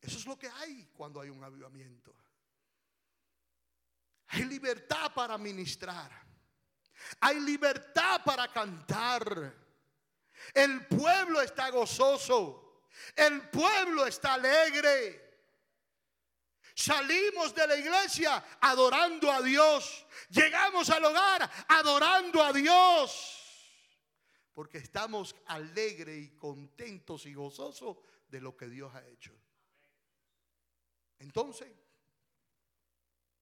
Eso 0.00 0.18
es 0.18 0.26
lo 0.26 0.38
que 0.38 0.48
hay 0.48 0.90
cuando 0.94 1.20
hay 1.20 1.30
un 1.30 1.42
avivamiento. 1.42 2.14
Hay 4.28 4.44
libertad 4.44 5.12
para 5.14 5.36
ministrar. 5.38 6.10
Hay 7.20 7.40
libertad 7.40 8.22
para 8.24 8.52
cantar. 8.52 9.67
El 10.54 10.86
pueblo 10.86 11.40
está 11.40 11.70
gozoso. 11.70 12.86
El 13.14 13.48
pueblo 13.50 14.06
está 14.06 14.34
alegre. 14.34 15.28
Salimos 16.74 17.54
de 17.54 17.66
la 17.66 17.76
iglesia 17.76 18.58
adorando 18.60 19.30
a 19.32 19.42
Dios. 19.42 20.06
Llegamos 20.30 20.88
al 20.90 21.04
hogar 21.04 21.50
adorando 21.68 22.42
a 22.42 22.52
Dios. 22.52 23.34
Porque 24.54 24.78
estamos 24.78 25.34
alegres 25.46 26.18
y 26.18 26.30
contentos 26.36 27.26
y 27.26 27.34
gozosos 27.34 27.96
de 28.28 28.40
lo 28.40 28.56
que 28.56 28.68
Dios 28.68 28.94
ha 28.94 29.04
hecho. 29.06 29.32
Entonces, 31.18 31.68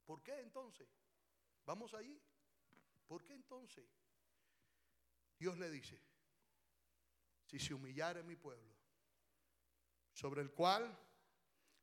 ¿por 0.07 0.23
qué 0.23 0.41
entonces? 0.41 0.89
Vamos 1.67 1.93
allí. 1.95 2.19
¿Por 3.07 3.23
qué 3.23 3.35
entonces? 3.35 3.85
Dios 5.39 5.59
le 5.59 5.71
dice, 5.71 6.01
si 7.47 7.59
se 7.59 7.73
humillara 7.73 8.23
mi 8.23 8.37
pueblo, 8.37 8.75
sobre 10.13 10.43
el 10.43 10.51
cual 10.51 10.99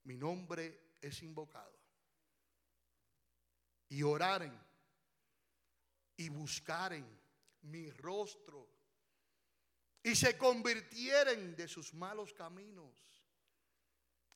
mi 0.03 0.17
nombre 0.17 0.95
es 1.01 1.23
invocado. 1.23 1.79
Y 3.89 4.03
oraren 4.03 4.57
y 6.17 6.29
buscaren 6.29 7.05
mi 7.61 7.89
rostro 7.91 8.69
y 10.03 10.15
se 10.15 10.37
convirtieren 10.37 11.55
de 11.55 11.67
sus 11.67 11.93
malos 11.93 12.33
caminos. 12.33 12.99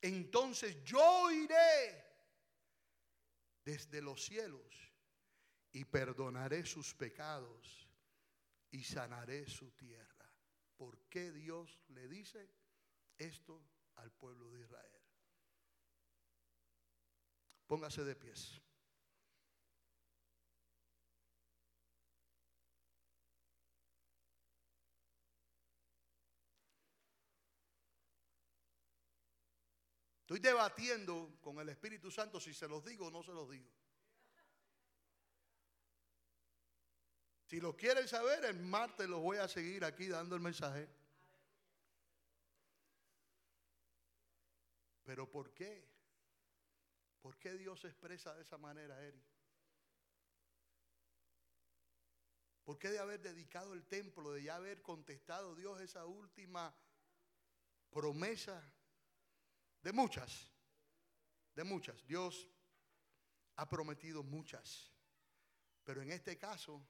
Entonces 0.00 0.82
yo 0.84 1.30
iré 1.30 2.04
desde 3.64 4.00
los 4.00 4.24
cielos 4.24 4.92
y 5.72 5.84
perdonaré 5.84 6.64
sus 6.64 6.94
pecados 6.94 7.86
y 8.70 8.82
sanaré 8.82 9.46
su 9.46 9.70
tierra. 9.72 10.17
¿Por 10.78 10.96
qué 11.10 11.32
Dios 11.32 11.76
le 11.88 12.06
dice 12.06 12.48
esto 13.18 13.60
al 13.96 14.12
pueblo 14.12 14.48
de 14.50 14.60
Israel? 14.60 15.02
Póngase 17.66 18.04
de 18.04 18.14
pies. 18.14 18.62
Estoy 30.20 30.38
debatiendo 30.38 31.38
con 31.40 31.58
el 31.58 31.70
Espíritu 31.70 32.10
Santo 32.10 32.38
si 32.38 32.54
se 32.54 32.68
los 32.68 32.84
digo 32.84 33.08
o 33.08 33.10
no 33.10 33.22
se 33.22 33.32
los 33.32 33.50
digo. 33.50 33.77
Si 37.48 37.60
lo 37.60 37.74
quieren 37.74 38.06
saber, 38.06 38.44
el 38.44 38.60
martes 38.60 39.08
los 39.08 39.22
voy 39.22 39.38
a 39.38 39.48
seguir 39.48 39.82
aquí 39.82 40.06
dando 40.06 40.36
el 40.36 40.42
mensaje. 40.42 40.86
Pero 45.02 45.30
¿por 45.30 45.54
qué? 45.54 45.88
¿Por 47.22 47.38
qué 47.38 47.54
Dios 47.54 47.80
se 47.80 47.88
expresa 47.88 48.34
de 48.34 48.42
esa 48.42 48.58
manera, 48.58 49.02
Eri? 49.02 49.24
¿Por 52.64 52.78
qué 52.78 52.90
de 52.90 52.98
haber 52.98 53.22
dedicado 53.22 53.72
el 53.72 53.86
templo, 53.86 54.34
de 54.34 54.42
ya 54.42 54.56
haber 54.56 54.82
contestado 54.82 55.54
Dios 55.54 55.80
esa 55.80 56.04
última 56.04 56.76
promesa 57.88 58.62
de 59.80 59.92
muchas, 59.94 60.52
de 61.54 61.64
muchas? 61.64 62.06
Dios 62.06 62.46
ha 63.56 63.66
prometido 63.70 64.22
muchas, 64.22 64.92
pero 65.82 66.02
en 66.02 66.12
este 66.12 66.36
caso 66.36 66.86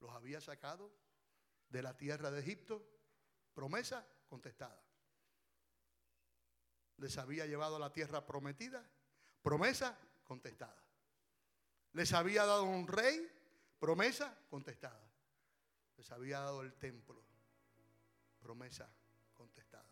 los 0.00 0.10
había 0.12 0.40
sacado 0.40 0.90
de 1.68 1.82
la 1.82 1.96
tierra 1.96 2.30
de 2.30 2.40
Egipto, 2.40 2.84
promesa 3.54 4.06
contestada. 4.28 4.82
Les 6.96 7.16
había 7.18 7.46
llevado 7.46 7.76
a 7.76 7.78
la 7.78 7.92
tierra 7.92 8.26
prometida, 8.26 8.84
promesa 9.42 9.98
contestada. 10.24 10.82
Les 11.92 12.12
había 12.12 12.44
dado 12.44 12.64
un 12.64 12.86
rey, 12.86 13.26
promesa 13.78 14.36
contestada. 14.48 15.10
Les 15.96 16.10
había 16.12 16.40
dado 16.40 16.62
el 16.62 16.74
templo, 16.74 17.22
promesa 18.40 18.90
contestada. 19.34 19.90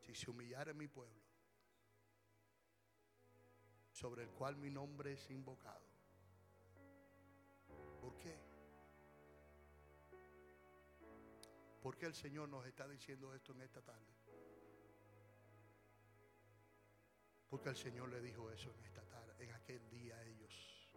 Si 0.00 0.14
se 0.14 0.30
humillara 0.30 0.72
mi 0.72 0.88
pueblo, 0.88 1.22
sobre 3.90 4.24
el 4.24 4.30
cual 4.30 4.56
mi 4.56 4.70
nombre 4.70 5.14
es 5.14 5.30
invocado, 5.30 5.85
¿Por 8.06 8.16
qué? 8.18 8.38
¿Por 11.82 11.96
qué 11.96 12.06
el 12.06 12.14
Señor 12.14 12.48
nos 12.48 12.64
está 12.64 12.86
diciendo 12.86 13.34
esto 13.34 13.50
en 13.50 13.62
esta 13.62 13.82
tarde? 13.82 14.14
Porque 17.50 17.70
el 17.70 17.74
Señor 17.74 18.08
le 18.10 18.20
dijo 18.20 18.48
eso 18.52 18.70
en 18.70 18.84
esta 18.84 19.02
tarde, 19.06 19.34
en 19.40 19.52
aquel 19.52 19.90
día 19.90 20.14
a 20.14 20.22
ellos. 20.22 20.92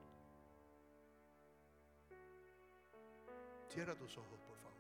Cierra 3.70 3.96
tus 3.96 4.16
ojos, 4.16 4.40
por 4.42 4.58
favor. 4.58 4.78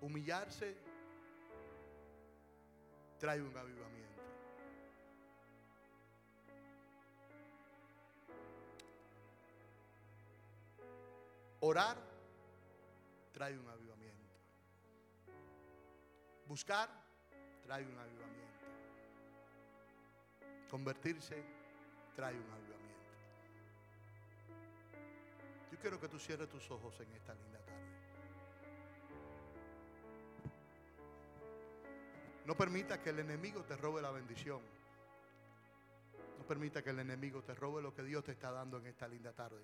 Humillarse 0.00 0.74
trae 3.18 3.42
un 3.42 3.54
avivamiento. 3.54 4.07
Orar 11.60 11.96
trae 13.32 13.58
un 13.58 13.68
avivamiento. 13.68 14.34
Buscar 16.46 16.88
trae 17.64 17.84
un 17.84 17.98
avivamiento. 17.98 18.66
Convertirse 20.70 21.42
trae 22.14 22.34
un 22.34 22.50
avivamiento. 22.50 22.78
Yo 25.72 25.78
quiero 25.78 26.00
que 26.00 26.08
tú 26.08 26.18
cierres 26.18 26.48
tus 26.48 26.70
ojos 26.70 26.98
en 27.00 27.12
esta 27.12 27.34
linda 27.34 27.58
tarde. 27.58 27.78
No 32.46 32.56
permita 32.56 33.02
que 33.02 33.10
el 33.10 33.18
enemigo 33.18 33.62
te 33.64 33.76
robe 33.76 34.00
la 34.00 34.10
bendición. 34.10 34.62
No 36.38 36.46
permita 36.46 36.82
que 36.82 36.90
el 36.90 37.00
enemigo 37.00 37.42
te 37.42 37.54
robe 37.54 37.82
lo 37.82 37.94
que 37.94 38.02
Dios 38.02 38.24
te 38.24 38.32
está 38.32 38.50
dando 38.50 38.78
en 38.78 38.86
esta 38.86 39.06
linda 39.06 39.32
tarde. 39.32 39.60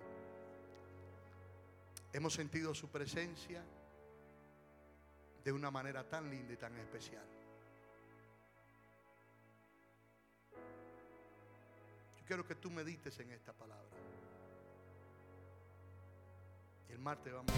Hemos 2.15 2.33
sentido 2.33 2.73
su 2.73 2.89
presencia 2.89 3.61
de 5.45 5.53
una 5.53 5.69
manera 5.69 6.09
tan 6.09 6.31
linda 6.31 6.53
y 6.53 6.57
tan 6.57 6.73
especial. 6.77 7.25
Yo 12.17 12.25
quiero 12.25 12.47
que 12.47 12.55
tú 12.55 12.71
medites 12.71 13.19
en 13.19 13.33
esta 13.33 13.53
palabra. 13.53 13.85
El 16.89 17.01
martes 17.01 17.33
vamos 17.33 17.53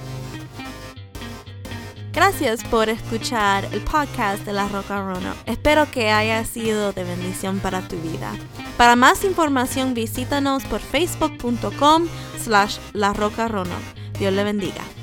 Gracias 2.15 2.65
por 2.65 2.89
escuchar 2.89 3.67
el 3.75 3.85
podcast 3.85 4.43
de 4.47 4.55
La 4.55 4.69
Roca 4.69 5.03
Rono. 5.03 5.35
Espero 5.45 5.91
que 5.91 6.11
haya 6.11 6.43
sido 6.47 6.95
de 6.95 7.05
bendición 7.05 7.61
para 7.61 7.87
tu 7.87 8.01
vida. 8.01 8.33
Para 8.79 8.97
más 8.97 9.23
información 9.23 9.93
visítanos 9.93 10.65
por 10.65 10.81
facebook.com 10.81 12.09
slash 12.39 12.79
La 12.95 13.13
Roca 13.13 13.49
Rono. 13.49 13.96
Dios 14.19 14.33
le 14.33 14.45
bendiga. 14.45 14.96